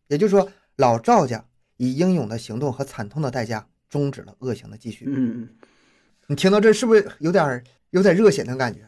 [0.08, 1.44] 也就是说，老赵家
[1.76, 5.06] 以英勇的行动和惨痛的代价终止了恶行的继续。
[5.08, 5.50] 嗯，
[6.28, 8.80] 你听到这是不是有点有点热血的感觉？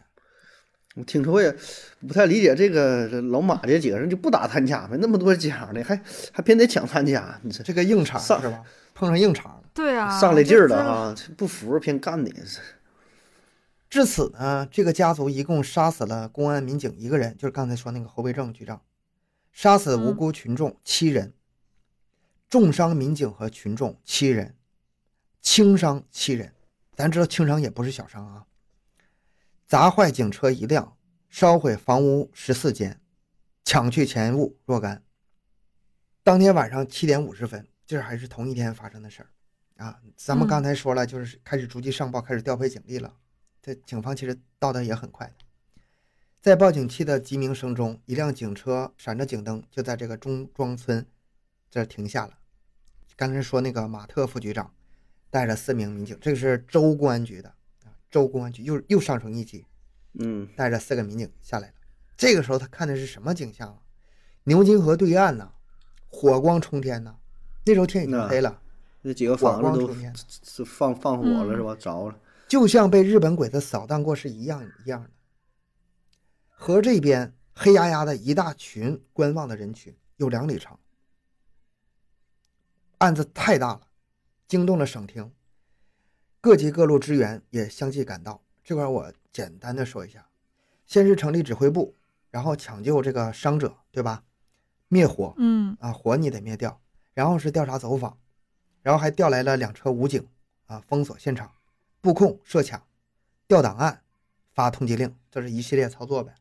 [0.94, 1.54] 我听说我也
[2.08, 6.00] 不太理解这个这老马这几个人就不打他家呗，那么多家呢，还
[6.32, 8.62] 还偏得抢他家，你这这个硬茬是吧？
[8.94, 9.62] 碰上硬茬了。
[9.74, 12.58] 对啊，上来劲儿了啊，不服偏干你，是
[13.90, 18.82] 至此呢，这个家族一共杀死了公安民警一个人，就是刚才说那个侯维正局长，
[19.50, 21.32] 杀死无辜群众七人，
[22.50, 24.56] 重伤民警和群众七人，
[25.40, 26.52] 轻伤七人。
[26.94, 28.46] 咱知道轻伤也不是小伤啊。
[29.66, 30.96] 砸坏警车一辆，
[31.28, 33.00] 烧毁房屋十四间，
[33.64, 35.02] 抢去钱物若干。
[36.22, 39.30] 当天晚上七点五十分，这还是同一天发生的事儿
[39.82, 39.98] 啊。
[40.16, 43.14] 咱们嗯刚才说了，就是开始逐级上报，开始调配警力了。
[43.60, 45.34] 这警方其实到的也很快的，
[46.40, 51.06] 在报警器的急鸣声中，一辆警车闪着警灯，就在这个中庄村
[51.70, 52.38] 这儿停下了。
[53.16, 54.72] 刚才说那个马特副局长
[55.28, 57.48] 带着四名民警，这个是州公安局的
[57.84, 59.66] 啊，州公安局又又上升一级，
[60.14, 61.74] 嗯带着四个民警下来了。
[62.16, 63.78] 这个时候他看的是什么景象啊？
[64.44, 65.50] 牛津河对岸呐，
[66.08, 67.16] 火光冲天呐，
[67.66, 68.62] 那时候天已经黑了，
[69.02, 71.74] 那几个火房子都是放放火了嗯是吧？
[71.74, 72.18] 着了，
[72.48, 75.10] 就像被日本鬼子扫荡过是一样一样的。
[76.48, 80.80] 河这边黑压压的一大群观望的人群，有两里长。
[82.98, 83.88] 案子太大了，
[84.48, 85.30] 惊动了省厅，
[86.40, 88.42] 各级各路支援也相继赶到。
[88.64, 90.26] 这块我简单的说一下，
[90.86, 91.94] 先是成立指挥部，
[92.30, 94.24] 然后抢救这个伤者，对吧？
[94.88, 96.80] 灭火嗯啊，火你得灭掉，
[97.12, 98.18] 然后是调查走访，
[98.82, 100.26] 然后还调来了两车武警
[100.66, 101.52] 啊，封锁现场，
[102.08, 102.86] 布控设卡，
[103.46, 104.00] 调档案，
[104.54, 106.34] 发通缉令，这是一系列操作呗。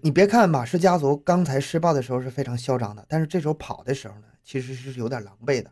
[0.00, 5.70] 你别看马氏家族刚才施暴的时候是非常嚣张的，但是这时候跑的时候呢，其实是有点狼狈的，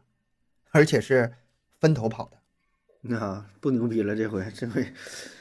[0.70, 1.34] 而且是
[1.80, 2.38] 分头跑的。
[3.00, 4.86] 那不牛逼了，这回这回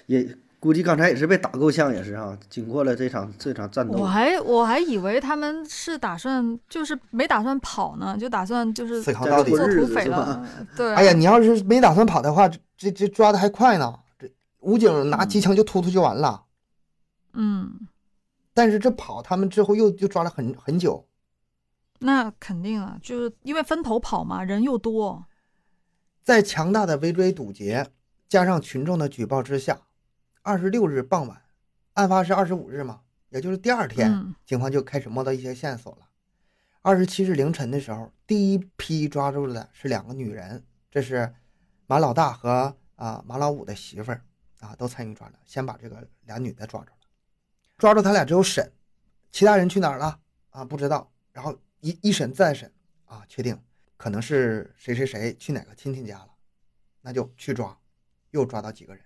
[0.07, 2.37] 也估计刚才也是被打够呛，也是啊。
[2.47, 10.47] 经过了这场这场战斗我，还我还以为他们是打算就是没打算跑呢，就打算就是死扛到底做土匪了。
[10.77, 13.97] 对，哎呀，你要是没打算跑的话，这这这抓的还快呢。
[14.19, 16.43] 这武警拿机枪就突突就完了。
[17.33, 17.87] 嗯，
[18.53, 21.07] 但是这跑他们之后又又抓了很很久，
[21.97, 25.25] 那肯定啊，就是因为分头跑嘛，人又多。
[26.23, 27.87] 在强大的围追堵截
[28.29, 29.81] 加上群众的举报之下，
[30.43, 31.41] 二十六日傍晚，
[31.93, 36.07] 案发是二十五日嘛，也就是第二天，嗯警方就开始摸到一些线索了。
[36.81, 41.31] 二十七日凌晨的时候，第一批抓住的是两个女人，这是
[41.85, 44.25] 马老大和啊马老五的媳妇儿
[44.59, 45.39] 啊，都参与抓了。
[45.45, 47.07] 先把这个俩女的抓住了，
[47.77, 48.71] 抓住他俩之后审，
[49.31, 50.19] 其他人去哪儿了
[50.49, 50.65] 啊？
[50.65, 51.11] 不知道。
[51.31, 52.73] 然后一一审再审
[53.05, 53.57] 啊，确定
[53.95, 56.29] 可能是谁谁谁去哪个亲戚家了，
[57.01, 57.77] 那就去抓，
[58.31, 59.03] 又抓到几个人。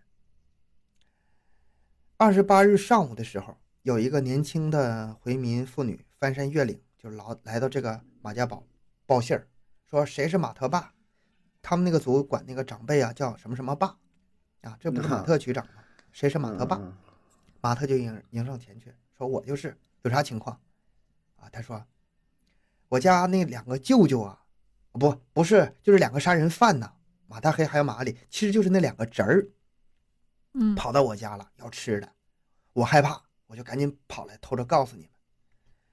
[2.17, 8.63] 二十八日上午的时候，有一个年轻的回民妇女翻山越岭，就老来到这个马家堡
[9.05, 9.45] 报信儿，
[9.89, 10.93] 说谁是马特爸？
[11.61, 13.97] 他们那个族管那个长辈啊叫什么什么爸
[14.61, 14.77] 啊？
[14.79, 15.73] 这不是马特局长吗？
[16.13, 16.77] 谁是马特爸？
[16.77, 16.93] 嗯
[17.59, 20.57] 马特就迎迎上前去说：“我就是，有啥情况？”
[21.35, 21.83] 啊，他说
[22.89, 24.39] ：“我家那两个舅舅啊，
[24.91, 26.93] 不不是，就是两个杀人犯呐，
[27.27, 29.47] 马大黑还有马里，其实就是那两个侄儿
[30.57, 32.09] 嗯跑到我家了，要吃的，
[32.73, 35.11] 我害怕，我就赶紧跑来偷着告诉你们。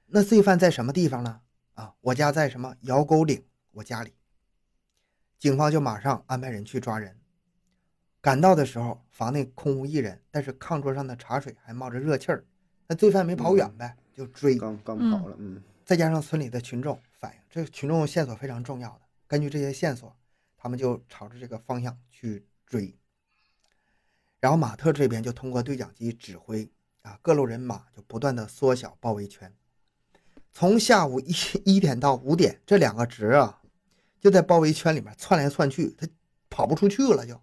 [0.06, 1.40] 那罪犯在什么地方呢？
[1.74, 4.14] 啊，我家在什么窑沟岭，我家里。
[5.38, 7.18] 警方就马上安排人去抓人。
[8.20, 12.44] 赶到的时候，房内空无一人，但是炕桌上的茶水还冒着热气儿。
[12.86, 14.56] 那罪犯没跑远呗，就追。
[14.56, 19.00] 刚刚嗯跑了，嗯再加上村里的群众反映，这个群众线索非常重要的。
[19.26, 20.14] 根据这些线索，
[20.56, 22.94] 他们就朝着这个方向去追。
[24.42, 26.68] 然后马特这边就通过对讲机指挥
[27.02, 29.54] 啊，各路人马就不断的缩小包围圈。
[30.52, 31.32] 从下午一
[31.64, 33.60] 一点到五点，这两个值啊，
[34.20, 36.08] 就在包围圈里面窜来窜去，他
[36.50, 37.40] 跑不出去了就。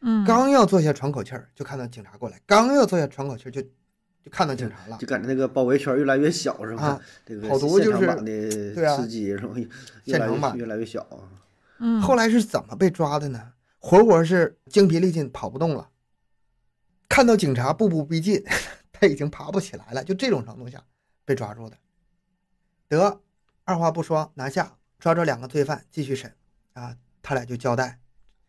[0.00, 5.06] 嗯，刚要坐下喘口气儿，就看到警察过来；刚要坐下喘口气儿，就就看到警察了就。
[5.06, 6.82] 感觉那个包围圈越来越小，是吧？
[6.82, 9.54] 啊这个好多就是现场版的对啊吃鸡是吧？
[10.04, 11.30] 现场版越越来越小啊。
[11.78, 13.52] 嗯后来是怎么被抓的呢？
[13.86, 15.88] 活活是精疲力尽，跑不动了。
[17.08, 18.42] 看到警察步步逼近，
[18.90, 20.84] 他已经爬不起来了，就这种程度下
[21.24, 21.76] 被抓住的。
[22.88, 23.20] 得，
[23.62, 26.34] 二话不说拿下，抓着两个罪犯继续审。
[26.72, 28.00] 啊，他俩就交代，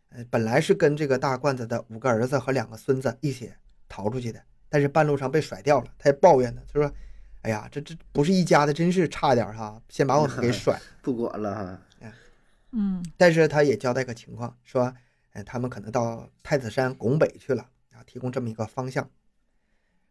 [0.08, 3.52] 呃，本来是跟这个大罐子的五个儿子和两个孙子一起
[3.88, 5.94] 逃出去的，但是半路上被甩掉了。
[5.96, 6.92] 他也抱怨呢，他说
[7.42, 10.76] ：“哎呀，这这不是一家的，真是差点儿哈，先把我们给甩。
[11.00, 12.10] ”不管了哈，
[12.72, 14.92] 嗯但是他也交代个情况，说，
[15.32, 19.10] 呃，他们可能到太子山拱北去了，啊，提供这么一个方向。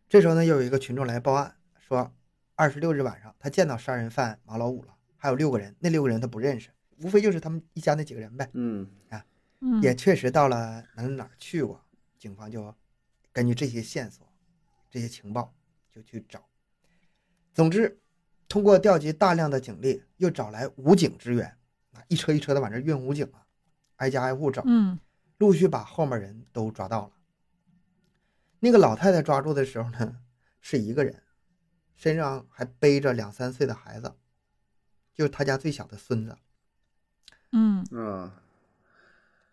[0.07, 2.13] 这时候呢，又有一个群众来报案，说，
[2.55, 8.49] 二十六日晚上他见到杀人犯马老五了，还有六个人，那六个人他不认识，无非就是他们一家那几个人呗。
[8.53, 9.26] 嗯啊
[9.82, 11.84] 也确实到了哪儿哪去过，
[12.20, 12.74] 警方就
[13.34, 14.26] 根据这些线索、
[14.88, 15.51] 这些情报
[15.91, 16.47] 就去找。
[17.55, 17.99] 总之，
[18.47, 21.57] 通过调集大量的警力，又找来武警支援，
[21.91, 23.43] 啊，一车一车的往这运武警啊，
[23.95, 24.99] 挨家挨户找，嗯
[25.38, 27.11] 陆续把后面人都抓到了。
[28.59, 30.17] 那个老太太抓住的时候呢，
[30.61, 31.21] 是一个人，
[31.95, 34.15] 身上还背着两三岁的孩子，
[35.13, 36.35] 就是他家最小的孙子。
[37.51, 38.41] 嗯啊，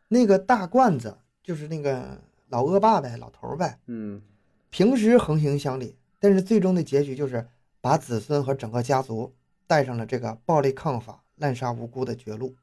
[0.08, 4.22] 那个大罐子就是那个老恶霸呗，老头儿呗，嗯
[4.70, 7.48] 平时横行乡里，但是最终的结局就是
[7.80, 12.56] 把子孙和整个家族带上了这个暴力抗法、滥杀无辜的绝路。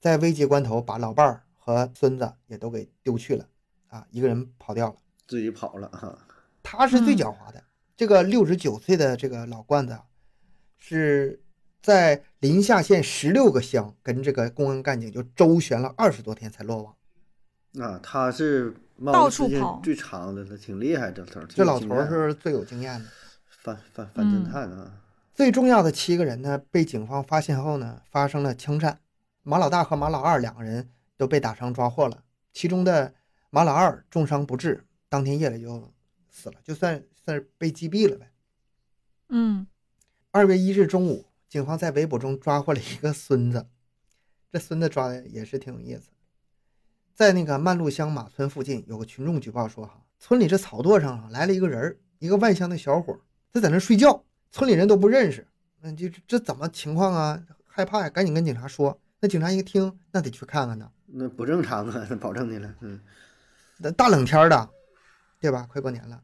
[0.00, 3.44] 在危急关头，把老伴儿和孙子也都给丢去了，
[3.88, 4.94] 啊，一个人跑掉了。
[5.26, 6.16] 自己跑了哈，
[6.62, 7.60] 他是最嗯狡猾的。
[7.96, 10.04] 这个六十九岁的这个老罐子啊，
[10.78, 11.42] 是
[11.82, 16.94] 在临夏县十六个乡跟这个公安干警就周旋了二十多天才落网。
[17.80, 18.72] 啊，他是
[19.04, 23.06] 到处跑最长的了，挺厉害，这头这老头是最有经验的。
[23.48, 24.92] 反反反侦探啊，
[25.34, 29.00] 最重要的七个人呢，被警方发现后呢，发生了枪战。
[29.42, 33.14] 马老大和马老二两个人都被打伤抓获了，其中的
[33.50, 35.92] 马老二重伤不治，当天夜里就
[36.30, 38.30] 死了，就算算是被击毙了呗。
[39.28, 39.66] 嗯
[40.30, 43.66] 二月一日中午，警方在围捕中抓获了一个孙子，
[44.52, 46.10] 这孙子抓的也是挺有意思。
[47.14, 53.18] 在那个曼路乡马村附近，有个群众举报说，哈，村里这草垛上啊来了一个人，一个外乡的小伙，
[53.52, 55.46] 他在那睡觉，村里人都不认识。
[55.80, 57.42] 那，就这怎么情况啊？
[57.64, 59.00] 害怕呀，赶紧跟警察说。
[59.20, 60.92] 那警察一听，那得去看看呢。
[61.06, 63.00] 那不正常啊，那保证的了，嗯
[63.78, 64.70] 那大冷天的，
[65.40, 65.66] 对吧？
[65.70, 66.22] 快过年了，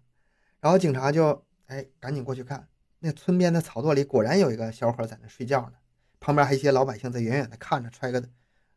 [0.60, 2.68] 然后警察就哎赶紧过去看，
[2.98, 5.74] 那村边的草垛里果然有一个小伙在那睡觉呢，
[6.18, 8.22] 旁边还有一些老百姓在远远的看着，揣个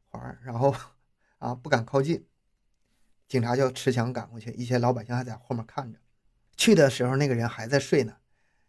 [0.09, 0.75] 环，然后
[1.39, 2.25] 啊不敢靠近。
[3.27, 5.97] 警察就持枪赶过去，一些老百姓还在后面看着。
[6.55, 8.15] 去的时候那个人还在睡呢，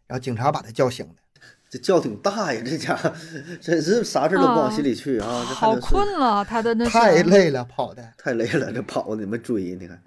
[0.07, 1.21] 然后警察把他叫醒的。
[1.69, 3.13] 这觉挺大呀，这家伙
[3.59, 8.13] 真是啥事儿都不往心里去啊，好困了，他的那太累了，跑的。
[8.17, 10.01] 太累了，这跑的你们追，你看，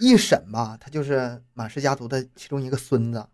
[0.00, 3.24] 一审吧，他就是马氏家族的其中一个孙子。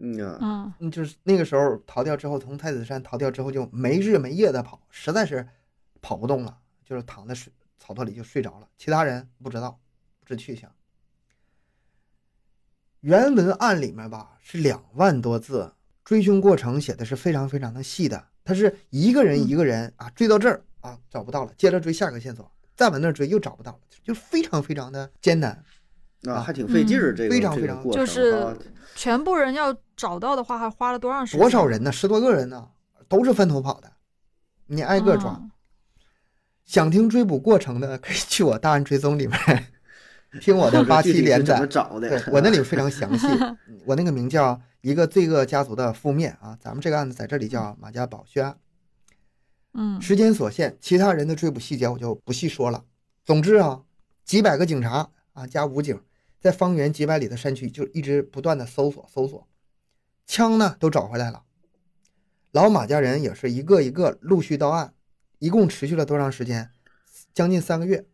[0.00, 5.46] 嗯呀，嗯嗯，就是那个时候逃掉之后，从太子山逃掉之后，就没日没夜的跑，实在是
[6.00, 8.68] 跑不动了，就是躺在水草垛里就睡着了。
[8.76, 9.78] 其他人不知道，
[10.20, 10.70] 不知去向。
[13.00, 15.72] 原文案里面吧是两万多字，
[16.04, 18.24] 追凶过程写的是非常非常的细的。
[18.44, 25.52] 他是一个人嗯一个人啊追到这儿啊找不到了，接着追下个线索，再往那儿追又找不到了，就非常非常的艰难。
[26.24, 28.56] 啊，啊还挺费劲儿，嗯这个非常非常过程就是啊
[28.94, 31.40] 全部人要找到的话，还花了多长时间？
[31.40, 31.90] 多少人呢？
[31.92, 32.68] 十多个人呢，
[33.08, 33.92] 都是分头跑的，
[34.66, 35.32] 你挨个抓。
[35.40, 35.50] 嗯
[36.64, 39.66] 想听追捕过程的，可以去我大案追踪里面
[40.40, 41.66] 听我的八七连载。
[41.66, 42.24] 找的？
[42.32, 43.26] 我那里非常详细，
[43.84, 48.58] 我那个名叫《一个罪恶家族的覆灭》啊，咱们这个案子在这里叫马家堡血案。
[49.74, 52.84] 嗯时间所限，其他人的追捕细节我就不细说了。
[53.24, 53.84] 总之啊，
[54.24, 55.98] 几百个警察啊加武警，
[56.40, 59.48] 在方圆几百里的山区就一直不断的搜索搜索，
[60.26, 61.44] 枪呢都找回来了。
[62.50, 64.92] 老马家人也是一个一个陆续到案，
[65.38, 66.70] 一共持续了多长时间？
[67.32, 68.04] 将近三个月。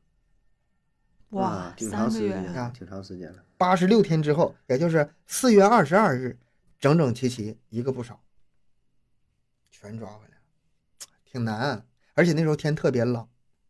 [1.30, 3.42] 哇啊，挺三个月长时间啊，挺长时间了。
[3.56, 6.38] 八十六天之后，也就是四月二十二日，
[6.78, 8.20] 整整齐齐一个不少，
[9.70, 10.42] 全抓回来了，
[11.24, 11.84] 挺难。
[12.14, 13.28] 而且那时候天特别冷，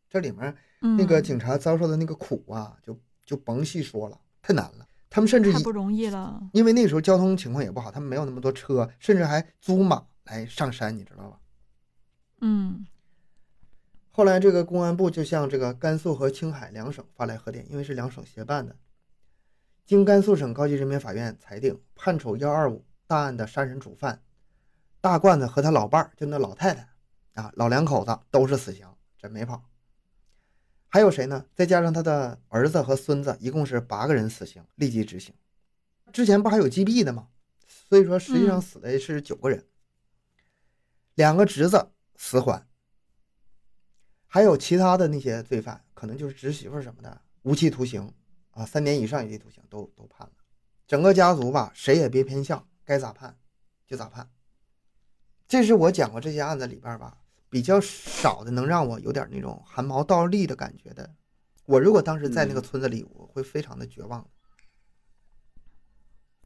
[0.09, 0.57] 这里面
[0.97, 4.87] 那个嗯警察遭受的那个苦啊，就就甭细说了，太难了。
[5.11, 6.51] 他们甚至一太不容易了。
[6.53, 11.41] 因为那时候交通情况也不好，他们没有那么多车，甚至还租马来上山，你知道吧？
[12.41, 12.87] 嗯
[14.11, 18.77] 后来这个公安部就向这个甘肃和青海两省发来贺电，因为是两省协办的。
[19.87, 24.23] 经甘肃省高级人民法院裁定，判处幺二五大案的杀人主犯
[25.01, 26.89] 大罐子和他老伴儿，就那老太太
[27.33, 28.87] 啊，老两口子都是死刑，
[29.17, 29.65] 真没跑。
[30.89, 31.47] 还有谁呢？
[31.55, 35.35] 再加上他的儿子和孙子，一共是八个人死刑，立即执行。
[36.13, 37.29] 之前不还有击毙的吗？
[37.67, 39.67] 所以说实际上嗯死的是九个人，
[41.15, 42.67] 两个侄子死缓，
[44.27, 48.13] 还有其他的那些罪犯，可能就是侄媳妇儿什么的，无期徒刑
[48.51, 50.33] 啊，三年以上有期徒刑都都判了。
[50.87, 53.37] 整个家族吧，谁也别偏向，该咋判
[53.87, 54.27] 就咋判。
[55.47, 57.19] 这是我讲过这些案子里边吧，
[57.51, 61.15] 比较少的能让我有点那种汗毛倒立的感觉的。
[61.67, 64.27] 我如果当时在那个嗯村子里，我会非常的绝望。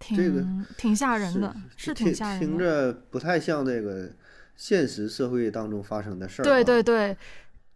[0.00, 0.44] 挺这个
[0.76, 2.92] 挺吓人的，是挺吓人听的。
[2.92, 4.10] 着不太像这个
[4.56, 6.46] 现实社会当中发生的事儿、啊。
[6.46, 7.16] 对对对，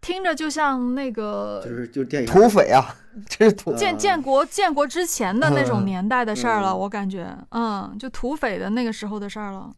[0.07, 2.95] 听着就像那个就是就是电影土匪啊，
[3.27, 9.69] 这是土建建国建国之前的那种嗯年代的事儿了，嗯我感觉，嗯，就土匪的那个时候的事儿了。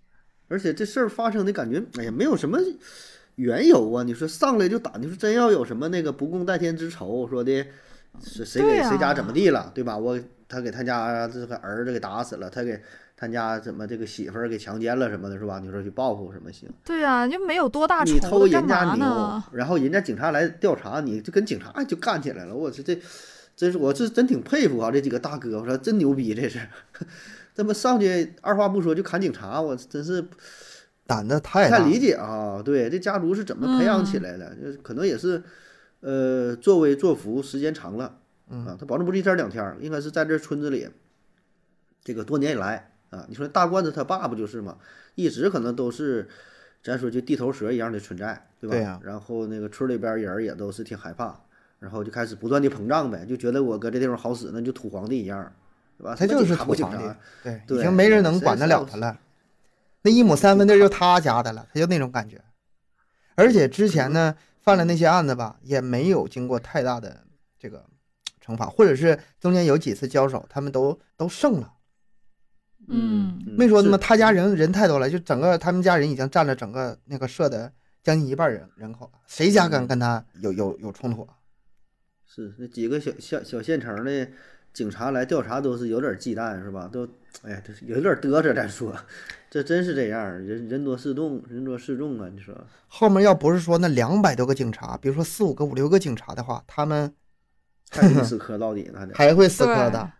[0.47, 2.59] 而且这事儿发生的感觉，哎呀，没有什么
[3.37, 4.03] 缘由啊！
[4.03, 7.65] 你说上来就打，你说真要有什么那个不共戴天之仇，说的
[8.23, 9.97] 是谁给谁家怎么地了，对吧？
[9.97, 12.79] 我他给他家这个儿子给打死了，他给
[13.19, 15.59] 他家怎么这个媳妇儿给强奸了什么的，是吧？
[15.59, 16.69] 你说去报复什么行？
[16.85, 22.55] 对啊，就没有多大仇你偷人家牛？，然后人家警察来调查，你就跟警察就干起来了。
[22.55, 22.97] 我这这，
[23.57, 24.89] 真是我是真挺佩服啊！
[24.89, 26.65] 这几个大哥，我说真牛逼，这是，
[27.53, 30.37] 这么上去二话不说就砍警察，我真是不
[31.05, 31.79] 胆子太大。
[31.79, 32.61] 太理解啊。
[32.63, 34.55] 对，这家族是怎么培养起来的？
[34.55, 35.43] 就是可能也是，
[35.99, 38.15] 呃，作威作福时间长了啊
[38.51, 40.87] 嗯，，他保证不是一天两天儿，应该是在这村子里，
[42.01, 44.77] 这个多年以来啊，你说大罐子他爸不就是吗？
[45.15, 46.27] 一直可能都是，
[46.83, 49.01] 咱说就地头蛇一样的存在，对吧？
[49.03, 51.39] 然后那个村里边人也都是挺害怕，
[51.79, 55.51] 然后就开始不断的膨胀呗，就觉得我搁这地方好使，那就土皇帝一样，
[55.97, 56.15] 对吧？
[56.15, 57.03] 他就是土皇帝
[57.73, 59.17] 已经没人能管得了他了。
[60.01, 62.41] 那一亩三分地就他家的了，他就那种感觉。
[63.35, 67.23] 而且之前呢，犯了那些案子吧，也没有经过太大的
[67.57, 67.83] 这个
[68.45, 71.73] 惩罚，或者是中间有几次交手，他们都都胜了。
[72.89, 77.71] 嗯嗯，没说那么他家人人太多了，就整个他们家人已经占了整个那个社的
[78.03, 81.35] 将近一半人人口了，谁家敢嗯跟他有有有冲突啊？
[82.25, 84.27] 是那几个小小小县城的
[84.71, 86.87] 警察来调查都是有点忌惮，是吧？
[86.91, 87.07] 都
[87.43, 88.53] 哎呀，这是有点嘚瑟。
[88.53, 88.95] 咱说，
[89.49, 92.29] 这真是这样，人人多势众，人多势众啊！
[92.31, 92.55] 你说，
[92.87, 97.13] 后面要不是说那两百多个警察，比如说四五个、五六个警察的话，他们
[97.89, 99.07] 还会死磕到底呢。
[99.13, 100.11] 还会死磕的。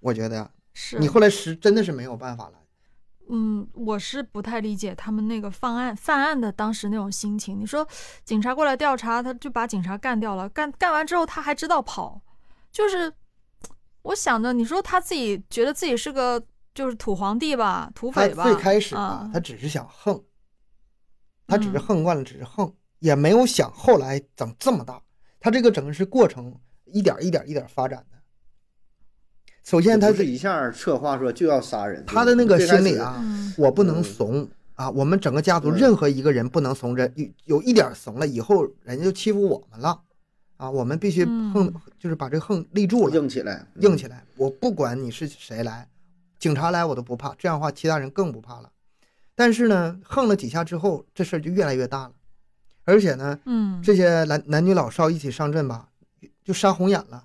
[0.00, 2.52] 我觉得是你后来是真的是没有办法了。
[3.30, 7.58] 嗯，我是不太理解他们那个犯案犯案的当时那种心情。
[7.58, 7.88] 你说
[8.24, 12.20] 警察过来调查，他就把警察干掉了，干干完之后他还知道跑，
[12.70, 13.10] 就是
[14.02, 16.40] 我想着，你说他自己觉得自己是个
[16.74, 20.22] 就是土皇帝吧，土匪吧，最开始啊吧，他只是想横，
[21.46, 25.02] 他只是嗯横惯了，只是横，也没有想后来整这么大。
[25.40, 26.54] 他这个整个是过程，
[26.84, 28.15] 一点一点一点发展的。
[29.66, 34.88] 首先，他不是一下策划说就要杀人，他的那个心理啊，嗯我不能嗯怂啊！
[34.90, 40.00] 我们整个家族嗯任何一个人不能怂着，有有一点怂了，以后人家就欺负我们了
[40.56, 40.70] 啊！
[40.70, 44.22] 我们必须横，嗯就是把这个横立住了，硬起来，嗯硬起来。
[44.36, 45.88] 我不管你是谁来，
[46.38, 48.70] 警察来我都不怕，这样的话其他人更不怕了。
[49.34, 52.12] 但是呢，横了几下之后，这事儿就越来越大了，
[52.84, 55.88] 而且呢，嗯，这些男男女老少一起上阵吧，
[56.44, 57.24] 就杀红眼了。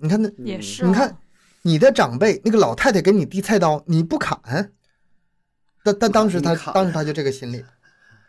[0.00, 1.16] 你看那，嗯也是、你看，
[1.62, 4.72] 你的长辈那个老太太给你递菜刀，你不砍，
[5.84, 7.64] 但但当时他当时他就这个心理，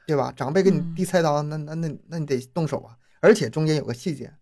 [0.06, 0.32] 对吧？
[0.36, 2.98] 长辈给你嗯递菜刀，那那那那你得动手啊！
[3.20, 4.34] 而且中间有个细节，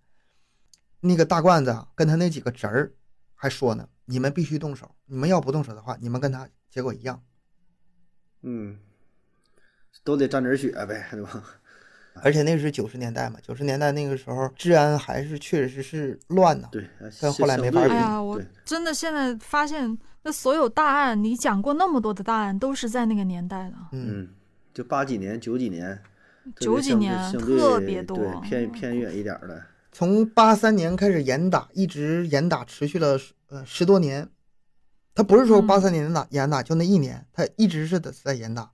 [1.01, 2.91] 那个大罐子啊，跟他那几个侄儿
[3.35, 7.21] 还说呢，你们必须动手，你们要不动手的话，你们跟他结果一样。
[8.41, 8.79] 嗯，
[10.03, 11.43] 都得沾点血呗，对吧？
[12.23, 16.67] 而且那是九十年代嘛，九十年代那个时候治安还是确实是乱呐。
[16.71, 16.87] 对，
[17.21, 24.29] 但后来没法比哎呀，我真的现在发现，那所有大案，你讲过那么多的大案，都是在那个年代的，嗯，嗯，
[24.73, 25.99] 就八几年、九几年，
[26.57, 34.27] 九几年特别多对偏偏远一点儿的，从八三年开始严打，一直严打持续了呃十多年。
[35.15, 38.71] 他不是说嗯八三年严打严打就那一年，他一直是的在严打，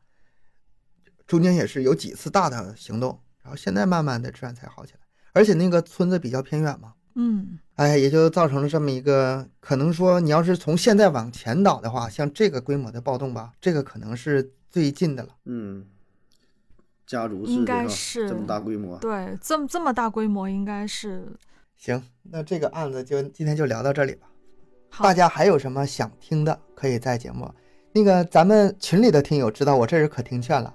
[1.26, 5.00] 中间也是有几次大的行动，然后现在慢慢的治安才好起来。
[5.34, 15.30] 而且那个村子比较偏远嘛，嗯哎，也就造成了这么一个可能说，你要是从现在往前倒的话，像这个规模的暴动吧，这个可能是最近的了。
[15.46, 15.86] 嗯，
[17.06, 21.28] 家族式应该是这么大规模，对，这么这么大规模，应该是
[21.78, 24.28] 行，那这个案子就今天就聊到这里吧。
[25.00, 27.54] 大家还有什么想听的，可以在节目
[27.91, 30.74] 那个咱们群里的听友知道我这人可听劝了，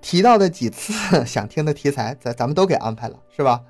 [0.00, 0.92] 提到的几次
[1.26, 3.62] 想听的题材，咱咱们都给安排了，是吧？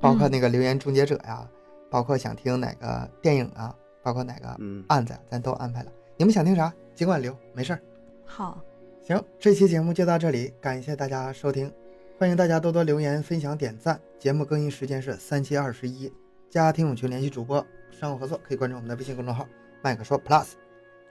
[0.00, 1.48] 包括嗯那个留言终结者呀，
[1.90, 5.92] 包括想听哪个电影啊，包括哪个嗯，案子，咱都安排了。
[6.16, 7.80] 你们想听啥，尽管留，没事儿。
[8.24, 8.60] 好，
[9.02, 11.72] 行，这期节目就到这里，感谢大家收听，
[12.18, 14.00] 欢迎大家多多留言、分享、点赞。
[14.18, 16.12] 节目更新时间是三七二十一，
[16.50, 19.46] 加听友群联系主播，商务合作可以关注我们的微信公众号
[19.82, 20.48] “麦克说 Plus”。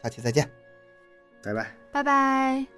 [0.04, 0.50] 下期再见。
[1.44, 1.72] 拜拜。
[1.92, 2.77] 拜拜。